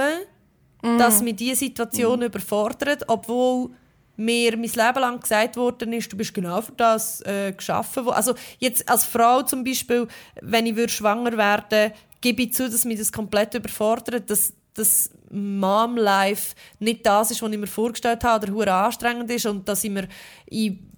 [0.82, 1.26] dass mhm.
[1.26, 2.26] mich diese Situation mhm.
[2.26, 3.70] überfordert, obwohl
[4.18, 8.08] mir mein Leben lang gesagt worden ist, du bist genau für das äh, geschaffen.
[8.10, 10.08] Also jetzt als Frau zum Beispiel,
[10.42, 11.92] wenn ich schwanger werden
[12.22, 17.52] gebe ich zu, dass mich das komplett überfordert, dass das Mom-Life nicht das ist, was
[17.52, 20.08] ich mir vorgestellt habe oder anstrengend ist und dass ich mir
[20.48, 20.92] in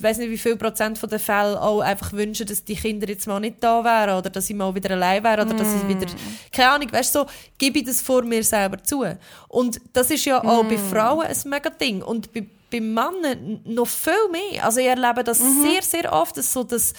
[0.00, 3.26] weiß nicht wie viel Prozent von den Fällen auch einfach wünschen, dass die Kinder jetzt
[3.26, 5.56] mal nicht da wären oder dass ich mal wieder allein wäre oder mm.
[5.56, 5.88] dass ich mm.
[5.88, 6.06] wieder
[6.52, 7.26] keine Ahnung, weißt so
[7.58, 9.04] gebe ich das vor mir selber zu.
[9.48, 10.68] Und das ist ja auch mm.
[10.68, 14.64] bei Frauen ein mega Ding und bei, bei Männern noch viel mehr.
[14.64, 15.62] Also ich erlebe das mhm.
[15.62, 16.92] sehr sehr oft, dass so dass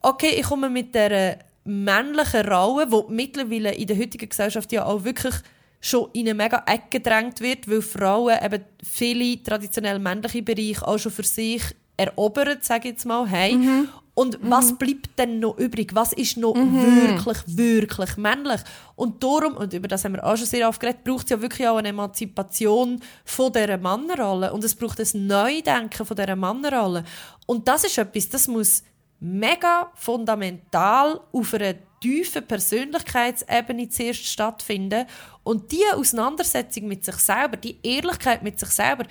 [0.00, 5.04] okay, ich komme mit der männlichen Rolle, wo mittlerweile in der heutigen Gesellschaft ja auch
[5.04, 5.34] wirklich
[5.80, 10.98] schon in eine mega Ecke gedrängt wird, weil Frauen eben viele traditionell männliche Bereiche auch
[10.98, 11.62] schon für sich
[11.96, 13.54] erobert, sage ich jetzt mal, hey.
[13.54, 13.88] Mhm.
[14.14, 14.50] Und mhm.
[14.50, 15.94] was bleibt denn noch übrig?
[15.94, 16.82] Was ist noch mhm.
[17.02, 18.60] wirklich, wirklich männlich?
[18.94, 21.40] Und darum, und über das haben wir auch schon sehr oft geredet, braucht es ja
[21.40, 24.52] wirklich auch eine Emanzipation von dieser Mannenrolle.
[24.52, 27.04] Und es braucht ein Neudenken von dieser Mannenrolle.
[27.46, 28.82] Und das ist etwas, das muss
[29.18, 35.06] mega fundamental auf einer tiefen Persönlichkeitsebene zuerst stattfinden.
[35.44, 39.04] Und diese Auseinandersetzung mit sich selber, die Ehrlichkeit mit sich selber,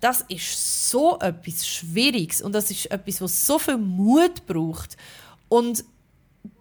[0.00, 4.96] das ist so etwas Schwieriges und das ist etwas, was so viel Mut braucht.
[5.48, 5.84] Und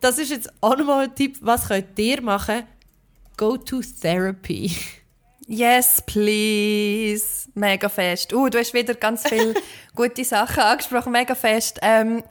[0.02, 2.64] das ist jetzt auch nochmal ein Tipp, was könnt ihr machen?
[3.38, 4.76] Go to therapy.
[5.48, 7.50] Yes, please.
[7.56, 8.34] Mega fest.
[8.34, 9.56] Uh, du hast wieder ganz viele
[9.96, 11.12] gute Sachen angesprochen.
[11.12, 11.80] Mega fest.
[11.82, 12.24] Ähm,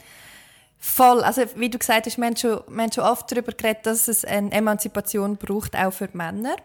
[0.79, 1.25] voll.
[1.25, 4.07] Also, wie du gesagt hast, wir haben schon, wir haben schon oft darüber geredet, dass
[4.07, 6.57] es eine Emanzipation braucht, auch für Männer.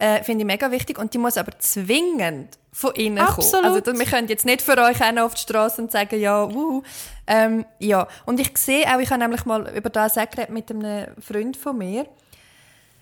[0.00, 0.98] Äh, Finde ich mega wichtig.
[0.98, 3.64] Und die muss aber zwingend von innen Absolut.
[3.64, 3.76] kommen.
[3.76, 6.82] Also wir können jetzt nicht für euch auch auf die Straße und sagen, ja, wuhu.
[7.26, 8.08] Ähm, ja.
[8.24, 11.56] Und ich sehe auch, ich habe nämlich mal über das auch geredet mit einem Freund
[11.56, 12.06] von mir,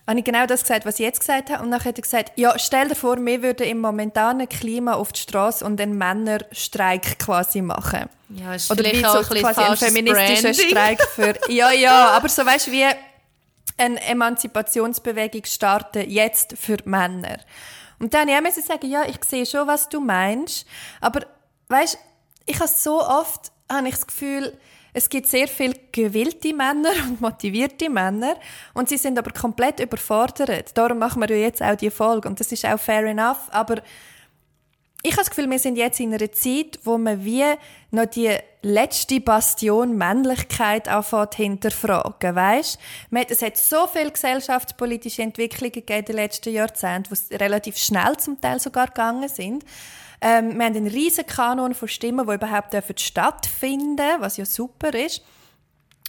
[0.09, 1.63] habe ich genau das gesagt, was ich jetzt gesagt habe.
[1.63, 5.13] Und dann hat er gesagt, ja, stell dir vor, wir würden im momentanen Klima auf
[5.13, 8.09] die Straße und einen Männerstreik quasi machen.
[8.31, 10.69] Ja, ist Oder wie so quasi ein feministischer Branding.
[10.69, 11.35] Streik für...
[11.53, 12.85] Ja, ja, aber so weißt du, wie
[13.79, 17.39] eine Emanzipationsbewegung starten, jetzt für Männer.
[17.99, 20.67] Und dann ja, müssen sagen, ja, ich sehe schon, was du meinst,
[21.01, 21.27] aber
[21.69, 21.99] weißt,
[22.47, 24.59] ich habe so oft habe ich das Gefühl,
[24.95, 28.37] es gibt sehr viele gewillte Männer und motivierte Männer
[28.75, 30.77] und sie sind aber komplett überfordert.
[30.77, 33.83] Darum machen wir ja jetzt auch die Folge und das ist auch fair enough, aber
[35.03, 37.45] ich habe das Gefühl, wir sind jetzt in einer Zeit, wo man wie
[37.93, 42.79] noch die letzte Bastion Männlichkeit anfängt hinterfragen, weißt?
[43.29, 48.41] Es hat so viele gesellschaftspolitische Entwicklungen gegeben in den letzten Jahrzehnten, die relativ schnell zum
[48.41, 49.65] Teil sogar gegangen sind.
[50.21, 55.23] Ähm, wir haben einen riesen Kanon von Stimmen, die überhaupt stattfinden was ja super ist.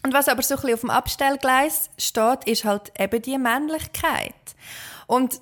[0.03, 4.33] Und was aber so ein bisschen auf dem Abstellgleis steht, ist halt eben die Männlichkeit.
[5.05, 5.41] Und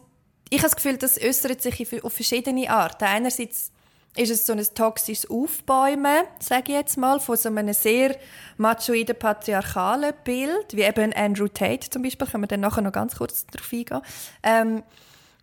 [0.49, 3.05] ich habe das Gefühl, das äußert sich auf verschiedene Arten.
[3.05, 3.71] Einerseits
[4.15, 8.15] ist es so ein toxisches Aufbäumen, sage ich jetzt mal, von so einem sehr
[8.57, 13.15] machoiden, patriarchalen Bild, wie eben Andrew Tate zum Beispiel, können wir dann nachher noch ganz
[13.15, 14.01] kurz darauf eingehen.
[14.43, 14.83] Ähm,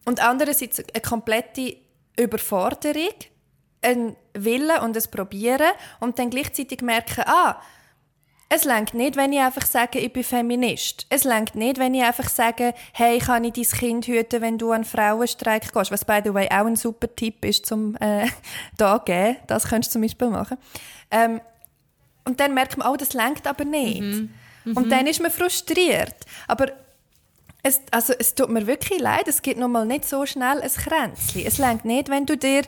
[0.05, 1.77] und andererseits eine komplette
[2.19, 3.15] Überforderung,
[3.83, 7.61] ein Willen und ein Probieren und dann gleichzeitig merken, ah,
[8.55, 11.07] es längt nicht, wenn ich einfach sage, ich bin Feminist.
[11.09, 14.73] Es längt nicht, wenn ich einfach sage, hey, kann ich dein Kind hüten, wenn du
[14.73, 15.91] an Frauenstreik gehst.
[15.91, 18.27] Was, by the way, auch ein super Tipp ist zum äh,
[18.77, 19.37] da geben.
[19.47, 20.59] Das könntest du zum Beispiel machen.
[21.11, 21.41] Ähm,
[22.25, 24.01] und dann merkt man, oh, das längt aber nicht.
[24.01, 24.31] Mhm.
[24.65, 24.77] Mhm.
[24.77, 26.15] Und dann ist man frustriert.
[26.49, 26.73] Aber
[27.63, 31.47] es, also, es tut mir wirklich leid, es gibt mal nicht so schnell ein Kränzchen.
[31.47, 32.63] Es längt nicht, wenn du dir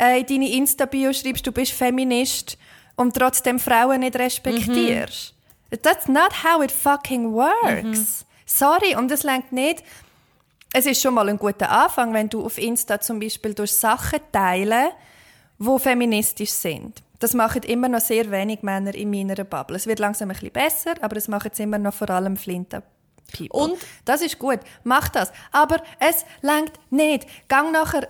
[0.00, 2.58] äh, in deine Insta-Bio schreibst, du bist Feminist
[3.00, 5.34] und trotzdem Frauen nicht respektierst.
[5.70, 5.82] Mhm.
[5.82, 7.82] That's not how it fucking works.
[7.82, 8.06] Mhm.
[8.44, 9.82] Sorry, und es längt nicht.
[10.72, 14.20] Es ist schon mal ein guter Anfang, wenn du auf Insta zum Beispiel durch Sachen
[14.30, 14.90] teilen,
[15.58, 17.02] wo feministisch sind.
[17.20, 19.76] Das machen immer noch sehr wenig Männer in meiner Bubble.
[19.76, 22.82] Es wird langsam ein bisschen besser, aber es machen es immer noch vor allem Flinten.
[23.30, 23.60] People.
[23.60, 25.32] Und das ist gut, mach das.
[25.52, 27.26] Aber es längt nicht.
[27.48, 28.08] Gang nachher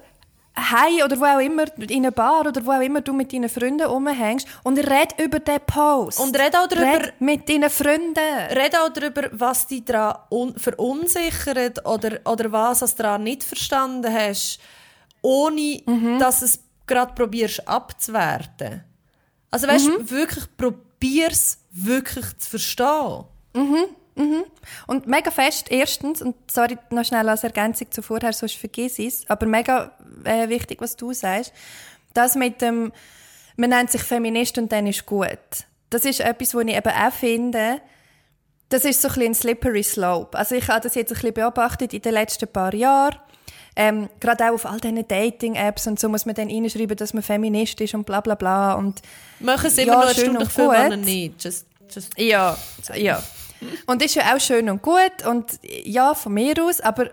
[0.57, 3.48] heim oder wo auch immer, in einer Bar oder wo auch immer du mit deinen
[3.48, 6.20] Freunden rumhängst und red über den Post.
[6.20, 7.05] Und red auch darüber...
[7.05, 8.18] Red mit deinen Freunden.
[8.51, 14.59] Red auch darüber, was dich daran verunsichert oder, oder was du daran nicht verstanden hast,
[15.22, 16.18] ohne mhm.
[16.18, 18.84] dass es gerade probierst abzuwerten.
[19.51, 20.11] Also weißt du, mhm.
[20.11, 23.24] wirklich probier's wirklich zu verstehen.
[23.55, 23.86] Mhm.
[24.20, 24.44] Mhm.
[24.86, 29.28] Und mega fest, erstens, und sorry, noch schnell als Ergänzung zu vorher, sonst vergiss es,
[29.30, 29.92] aber mega
[30.24, 31.52] äh, wichtig, was du sagst,
[32.12, 32.92] das mit dem,
[33.56, 35.38] man nennt sich Feminist und dann ist gut.
[35.88, 37.80] Das ist etwas, was ich eben auch finde,
[38.68, 40.38] das ist so ein bisschen ein slippery slope.
[40.38, 43.16] Also ich habe das jetzt ein bisschen beobachtet in den letzten paar Jahren.
[43.74, 47.22] Ähm, gerade auch auf all diesen Dating-Apps und so muss man dann reinschreiben, dass man
[47.22, 48.74] Feminist ist und bla bla bla.
[48.74, 49.00] Und
[49.38, 50.98] Machen es immer ja, nur schön und gut.
[50.98, 51.42] nicht.
[51.42, 52.56] Just, just ja,
[52.94, 53.22] ja.
[53.86, 57.11] Und ist ja auch schön und gut und ja, von mir aus, aber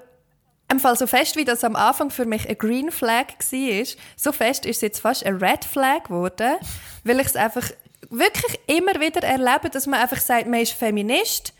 [0.69, 3.85] im Fall so fest, wie das am Anfang für mich ein Green Flag war,
[4.15, 6.57] so fest ist es jetzt fast ein Red Flag geworden,
[7.03, 7.69] weil ich es einfach
[8.09, 11.53] wirklich immer wieder erlebe, dass man einfach sagt, man ist Feminist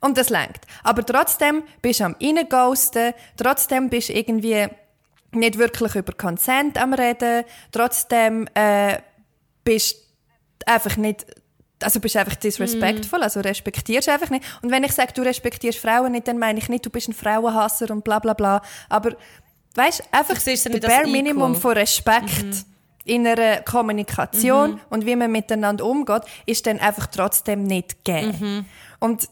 [0.00, 0.66] und das lenkt.
[0.82, 4.66] Aber trotzdem bist du am Reinghosten, trotzdem bist du irgendwie
[5.32, 8.98] nicht wirklich über Consent am Reden, trotzdem äh,
[9.64, 9.96] bist
[10.66, 11.26] einfach nicht
[11.82, 13.22] also bist einfach disrespectful, mm.
[13.22, 14.44] also respektierst einfach nicht.
[14.62, 17.12] Und wenn ich sage, du respektierst Frauen nicht, dann meine ich nicht, du bist ein
[17.12, 18.62] Frauenhasser und bla bla bla.
[18.88, 19.16] Aber
[19.74, 22.44] weißt einfach das bare Minimum von Respekt.
[22.44, 22.64] Mhm.
[23.04, 24.80] In einer Kommunikation mhm.
[24.88, 28.36] und wie man miteinander umgeht, ist dann einfach trotzdem nicht gegeben.
[28.38, 28.64] Mhm.
[29.00, 29.28] Und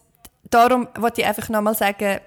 [0.50, 2.18] darum wollte ich einfach nochmal sagen,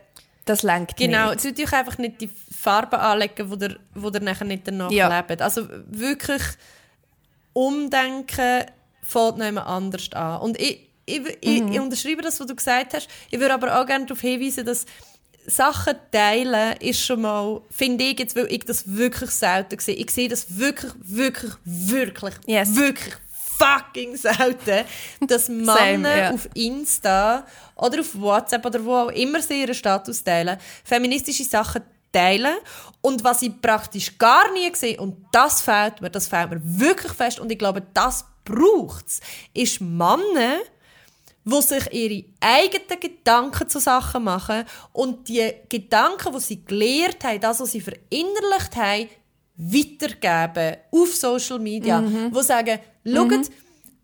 [0.46, 1.44] das lenkt genau, nicht.
[1.44, 5.20] Genau, euch einfach nicht die Farben anlegen, wo ihr, wo ihr nachher nicht danach ja.
[5.20, 5.42] lebt.
[5.42, 6.42] Also wirklich
[7.54, 8.66] umdenken,
[9.14, 10.42] fängt noch jemand anders an.
[10.42, 11.72] Und ich, ich, ich, mhm.
[11.72, 13.08] ich unterschreibe das, was du gesagt hast.
[13.32, 14.86] Ich würde aber auch gerne darauf hinweisen, dass
[15.46, 19.96] Sachen teilen ist schon mal, finde ich jetzt, weil ich das wirklich selten sehe.
[19.96, 22.76] Ich sehe das wirklich, wirklich, wirklich, yes.
[22.76, 23.16] wirklich
[23.58, 24.86] fucking selten,
[25.28, 26.32] dass Männer Same, yeah.
[26.32, 27.46] auf Insta
[27.76, 32.56] oder auf WhatsApp oder wo auch immer sie ihren Status teilen, feministische Sachen teilen.
[33.02, 37.12] Und was ich praktisch gar nie sehe, und das fehlt mir, das fehlt mir wirklich
[37.12, 39.20] fest, und ich glaube, das braucht es,
[39.54, 40.60] ist Männer,
[41.46, 44.64] wo sich ihre eigenen Gedanken zu Sachen machen
[44.94, 49.10] und die Gedanken, die sie gelehrt haben, das, was sie verinnerlicht haben,
[49.56, 52.34] weitergeben auf Social Media, mhm.
[52.34, 53.48] wo sagen, schaut, mhm.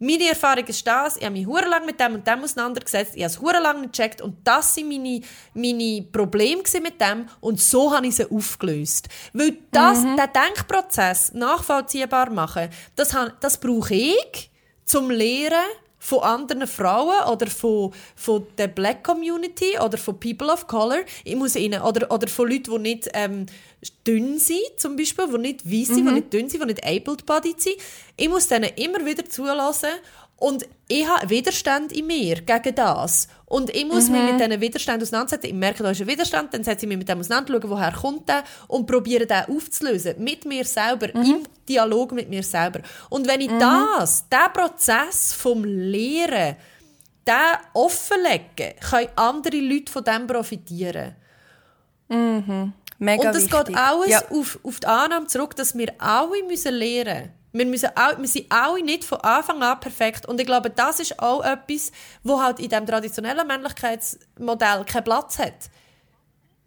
[0.02, 3.34] Meine Erfahrung ist das, ich habe mich lang mit dem und dem auseinandergesetzt, ich habe
[3.34, 5.22] es lang nicht gecheckt und das waren meine,
[5.54, 9.10] meine Probleme mit dem und so habe ich sie aufgelöst.
[9.34, 10.16] Weil das, mhm.
[10.16, 14.50] der Denkprozess nachvollziehbar machen, das, das brauche ich
[14.86, 15.68] zum Lehren
[16.00, 21.02] von anderen Frauen oder von, von der Black Community oder von People of Color.
[21.26, 23.46] Ich muss ihnen, oder, oder von Leuten, die nicht ähm,
[24.08, 26.08] dünn sind, zum Beispiel, die nicht weiss sind, mhm.
[26.08, 27.76] die nicht dünn sind, die nicht able-bodied sind.
[28.16, 29.90] Ich muss denen immer wieder zulassen
[30.38, 33.28] und ich habe Widerstand in mir gegen das.
[33.50, 34.14] Und ich muss mhm.
[34.14, 35.48] mich mit diesen Widerstand auseinandersetzen.
[35.48, 37.92] Ich merke, da ist ein Widerstand, dann setze ich mich mit dem auseinander, schaue, woher
[37.92, 40.24] kommt der und probiere den aufzulösen.
[40.24, 41.24] Mit mir selber, mhm.
[41.24, 42.82] im Dialog mit mir selber.
[43.10, 43.60] Und wenn ich mhm.
[43.60, 46.58] das, diesen Prozess vom Lehren,
[47.28, 51.16] den offenlege, können andere Leute von dem profitieren.
[52.08, 52.74] Mhm.
[53.00, 54.22] Mega und es geht alles ja.
[54.30, 57.39] auf, auf die Annahme zurück, dass wir alle müssen lernen müssen.
[57.52, 60.26] Wir, müssen auch, wir sind alle nicht von Anfang an perfekt.
[60.28, 61.92] Und ich glaube, das ist auch etwas,
[62.24, 65.70] wo halt in diesem traditionellen Männlichkeitsmodell keinen Platz hat.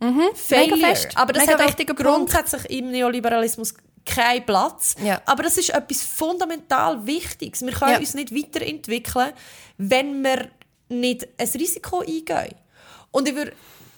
[0.01, 0.22] Mhm.
[0.35, 0.95] Failure.
[1.14, 3.74] Aber das Mega hat auch grundsätzlich im Neoliberalismus
[4.05, 4.97] keinen Platz.
[5.03, 5.22] Ja.
[5.26, 7.62] Aber das ist etwas fundamental Wichtiges.
[7.62, 7.99] Wir können Ja.
[7.99, 9.33] uns nicht weiterentwickeln,
[9.78, 10.51] wenn wir
[10.89, 12.55] nicht ein Risiko eingehen.
[13.12, 13.53] Und ich würde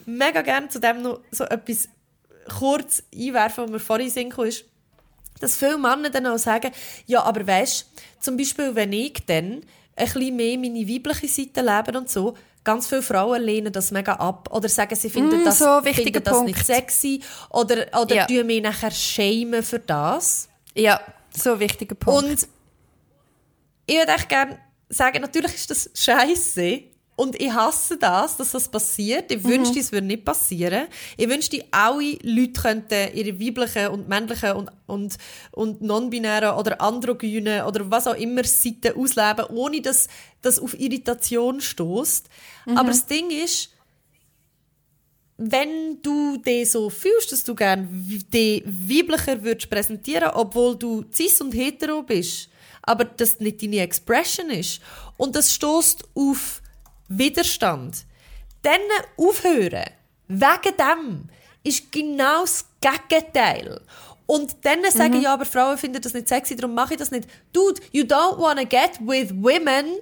[0.04, 1.88] mega gerne zu dem noch so etwas
[2.58, 4.64] kurz einwerfen, was mir vorhin kam, ist,
[5.40, 6.70] dass viele Männer dann auch sagen,
[7.06, 7.86] ja, aber weißt,
[8.20, 9.62] zum Beispiel, wenn ich dann
[9.96, 14.14] ein bisschen mehr meine weibliche Seite lebe und so, ganz viele Frauen lehnen das mega
[14.14, 17.20] ab oder sagen, sie finden Mm, das, so finden das nicht sexy
[17.50, 18.26] oder, oder Ja.
[18.26, 20.48] tun mich nachher schämen für das.
[20.74, 22.24] Ja, so ein wichtiger Punkt.
[22.24, 22.48] Und
[23.86, 24.58] ich würde echt gerne
[24.88, 26.82] sagen, natürlich ist das scheiße.
[27.16, 29.30] Und ich hasse das, dass das passiert.
[29.30, 30.88] Ich wünschte, es würde nicht passieren.
[31.16, 35.16] Ich wünschte, alle Leute könnten ihre weiblichen und männlichen und, und,
[35.52, 40.08] und non-binären oder androgynen oder was auch immer Seiten ausleben, ohne dass
[40.42, 42.28] das auf Irritation stößt.
[42.74, 43.70] Aber das Ding ist,
[45.36, 51.40] wenn du dich so fühlst, dass du gerne dich weiblicher würdest präsentieren, obwohl du cis
[51.40, 52.48] und hetero bist,
[52.82, 54.80] aber das nicht deine Expression ist
[55.16, 56.62] und das stoßt auf
[57.08, 58.04] Widerstand,
[58.62, 58.80] dann
[59.16, 59.90] aufhören.
[60.28, 61.28] Wegen dem
[61.62, 63.80] ist genau das Gegenteil.
[64.26, 67.28] Und dann sagen, ja, aber Frauen finden das nicht sexy, darum mache ich das nicht.
[67.52, 69.98] Dude, you don't wanna get with women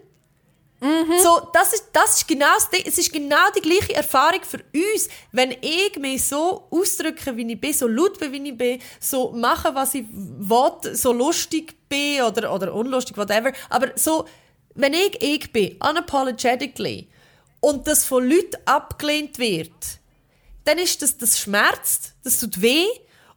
[1.23, 2.83] so, das ist, das ist genau das Ding.
[2.85, 5.09] Es ist genau die gleiche Erfahrung für uns.
[5.31, 9.31] Wenn ich mich so ausdrücke, wie ich bin, so laut bin, wie ich bin, so
[9.31, 13.53] mache, was ich will, so lustig bin oder, oder unlustig, whatever.
[13.71, 14.27] Aber so,
[14.75, 17.09] wenn ich ich bin, unapologetically,
[17.61, 19.73] und das von Leuten abgelehnt wird,
[20.65, 22.87] dann ist das, das schmerzt, das tut weh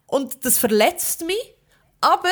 [0.08, 1.54] und das verletzt mich.
[2.02, 2.30] Aber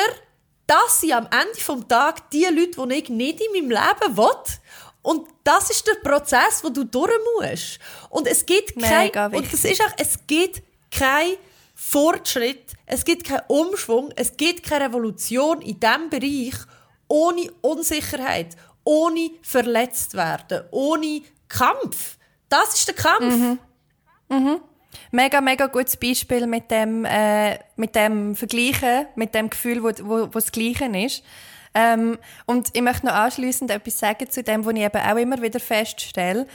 [0.66, 4.58] das sind am Ende vom Tag die Leute, die ich nicht in meinem Leben will.
[5.02, 7.78] Und das ist der Prozess, wo du durch musst.
[8.08, 11.36] Und es gibt kein, und das ist auch, es gibt kein
[11.74, 16.54] Fortschritt, es gibt keinen Umschwung, es gibt keine Revolution in diesem Bereich
[17.08, 22.18] ohne Unsicherheit, ohne verletzt werden, ohne Kampf.
[22.48, 23.34] Das ist der Kampf.
[25.10, 30.26] Mega, mega gutes Beispiel mit dem, äh, mit dem Vergleichen, mit dem Gefühl, wo, wo,
[30.26, 31.24] wo das Gleiche ist.
[31.74, 35.42] Ähm, und ich möchte noch anschliessend etwas sagen zu dem, was ich eben auch immer
[35.42, 36.46] wieder feststelle.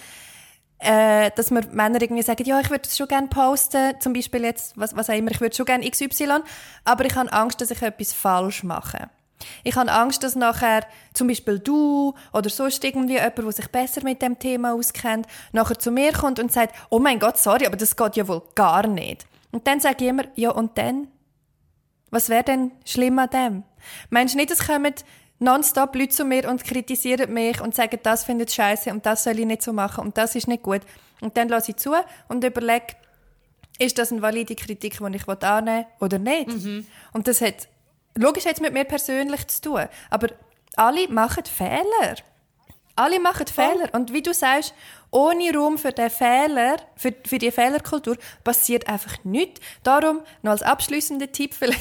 [0.81, 4.45] Äh, dass mir Männer irgendwie sagen, ja, ich würde das schon gerne posten, zum Beispiel
[4.45, 6.39] jetzt, was, was auch immer, ich würde schon gerne XY,
[6.85, 9.09] aber ich habe Angst, dass ich etwas falsch mache.
[9.63, 14.03] Ich habe Angst, dass nachher zum Beispiel du oder sonst irgendwie jemand, der sich besser
[14.03, 17.77] mit dem Thema auskennt, nachher zu mir kommt und sagt, oh mein Gott, sorry, aber
[17.77, 19.25] das geht ja wohl gar nicht.
[19.51, 21.07] Und dann sage ich immer, ja und dann?
[22.11, 23.63] Was wäre denn schlimm an dem?
[24.09, 24.93] Meinst du nicht, es kommen
[25.39, 29.39] nonstop Leute zu mir und kritisieren mich und sagen, das findet scheiße und das soll
[29.39, 30.81] ich nicht so machen und das ist nicht gut.
[31.21, 31.93] Und dann lasse ich zu
[32.27, 32.87] und überlege,
[33.77, 36.49] ist das eine valide Kritik, die ich annehmen will oder nicht?
[37.13, 37.69] Und das hat
[38.19, 40.27] logisch jetzt mit mir persönlich zu tun, aber
[40.75, 42.15] alle machen Fehler.
[42.95, 43.93] Alle machen Fehler.
[43.93, 44.73] Und wie du sagst,
[45.09, 49.61] ohne Raum für den Fehler, für, für die Fehlerkultur, passiert einfach nichts.
[49.83, 51.79] Darum, noch als abschließender Tipp vielleicht,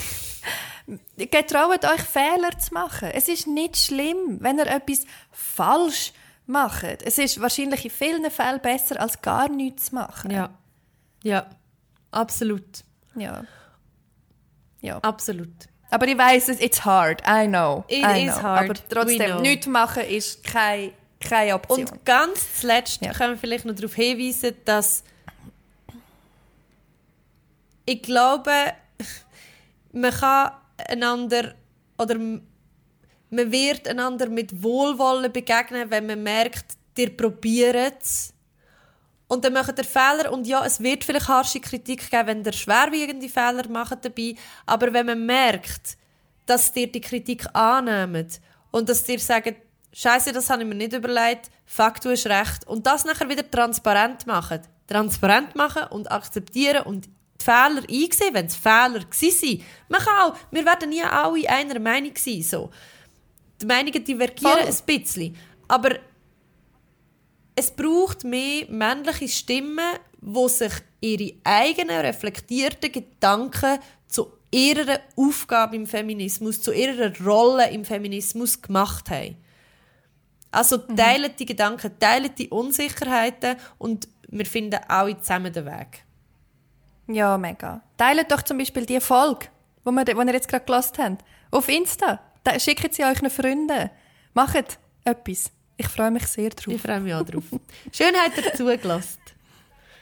[1.16, 3.10] getraut euch Fehler zu machen.
[3.12, 6.12] Es ist nicht schlimm, wenn ihr etwas falsch
[6.46, 7.02] macht.
[7.02, 10.30] Es ist wahrscheinlich in vielen Fällen besser, als gar nichts zu machen.
[10.30, 10.50] Ja.
[11.24, 11.46] Ja.
[12.12, 12.84] Absolut.
[13.16, 13.44] Ja.
[14.80, 14.98] ja.
[14.98, 15.68] Absolut.
[15.90, 17.22] Aber ich weiß es, it's hard.
[17.26, 17.84] I know.
[17.88, 18.42] It I is know.
[18.42, 18.70] hard.
[18.70, 21.80] Aber trotzdem, nichts machen ist keine, keine Option.
[21.86, 23.12] Und ganz zuletzt Ja.
[23.12, 25.02] können wir vielleicht noch darauf hinweisen, dass
[27.86, 28.52] ich glaube,
[29.92, 30.52] man kann
[30.88, 31.54] einander
[31.98, 32.42] oder man
[33.52, 36.64] wird einander mit Wohlwollen begegnen, wenn man merkt,
[36.96, 38.32] ihr probiert es.
[39.28, 42.52] Und dann macht ihr Fehler und ja, es wird vielleicht harsche Kritik geben, wenn ihr
[42.52, 44.34] schwerwiegende Fehler macht dabei.
[44.64, 45.98] Aber wenn man merkt,
[46.46, 49.54] dass ihr die Kritik annehmt und dass ihr sagt,
[49.92, 52.66] Scheiße, das habe ich mir nicht überlegt, fuck, du hast recht.
[52.66, 54.60] Und das nachher wieder transparent machen.
[54.86, 59.64] Transparent machen und akzeptieren und die Fehler einsehen, wenn es Fehler waren.
[59.88, 62.42] Man kann auch, wir werden nie alle einer Meinung sein.
[62.42, 62.70] So.
[63.60, 64.66] Die Meinungen divergieren Voll.
[64.66, 65.36] ein bisschen.
[65.66, 65.90] Aber
[67.58, 75.84] es braucht mehr männliche Stimmen, die sich ihre eigenen reflektierten Gedanken zu ihrer Aufgabe im
[75.86, 79.36] Feminismus, zu ihrer Rolle im Feminismus gemacht haben.
[80.52, 86.04] Also teilen die Gedanken, teilen die Unsicherheiten und wir finden alle zusammen den Weg.
[87.08, 87.82] Ja, mega.
[87.96, 89.48] Teilt doch zum Beispiel die Folge,
[89.84, 92.20] die wir, die ihr jetzt gerade gelost habt, auf Insta.
[92.44, 93.90] Da, schickt sie euren Freunden.
[94.32, 95.50] Macht etwas.
[95.80, 96.74] Ich freue mich sehr drauf.
[96.74, 97.44] Ich freue mich auch drauf.
[97.92, 99.20] Schön, habt ihr zugelassen.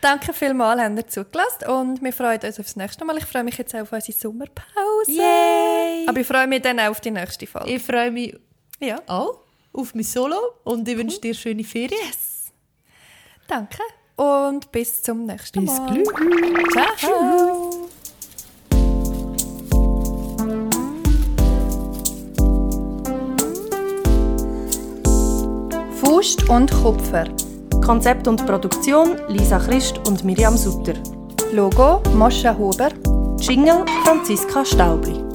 [0.00, 3.18] Danke vielmals, habt ihr zugelassen und wir freuen uns aufs nächste Mal.
[3.18, 5.10] Ich freue mich jetzt auch auf unsere Sommerpause.
[5.12, 6.06] Yay!
[6.08, 7.70] Aber ich freue mich dann auch auf die nächste Folge.
[7.70, 8.34] Ich freue mich
[8.80, 9.00] ja.
[9.06, 9.40] auch
[9.74, 12.00] auf mein Solo und ich wünsche dir schöne Ferien.
[12.06, 12.52] Yes.
[13.46, 13.82] Danke
[14.16, 15.92] und bis zum nächsten Bis Mal.
[15.92, 16.98] Glück.
[16.98, 17.65] Ciao.
[26.26, 27.24] Faust und Kupfer.
[27.84, 30.94] Konzept und Produktion Lisa Christ und Miriam Sutter.
[31.52, 32.88] Logo Moscha Huber.
[33.38, 35.25] Jingle Franziska Staubli.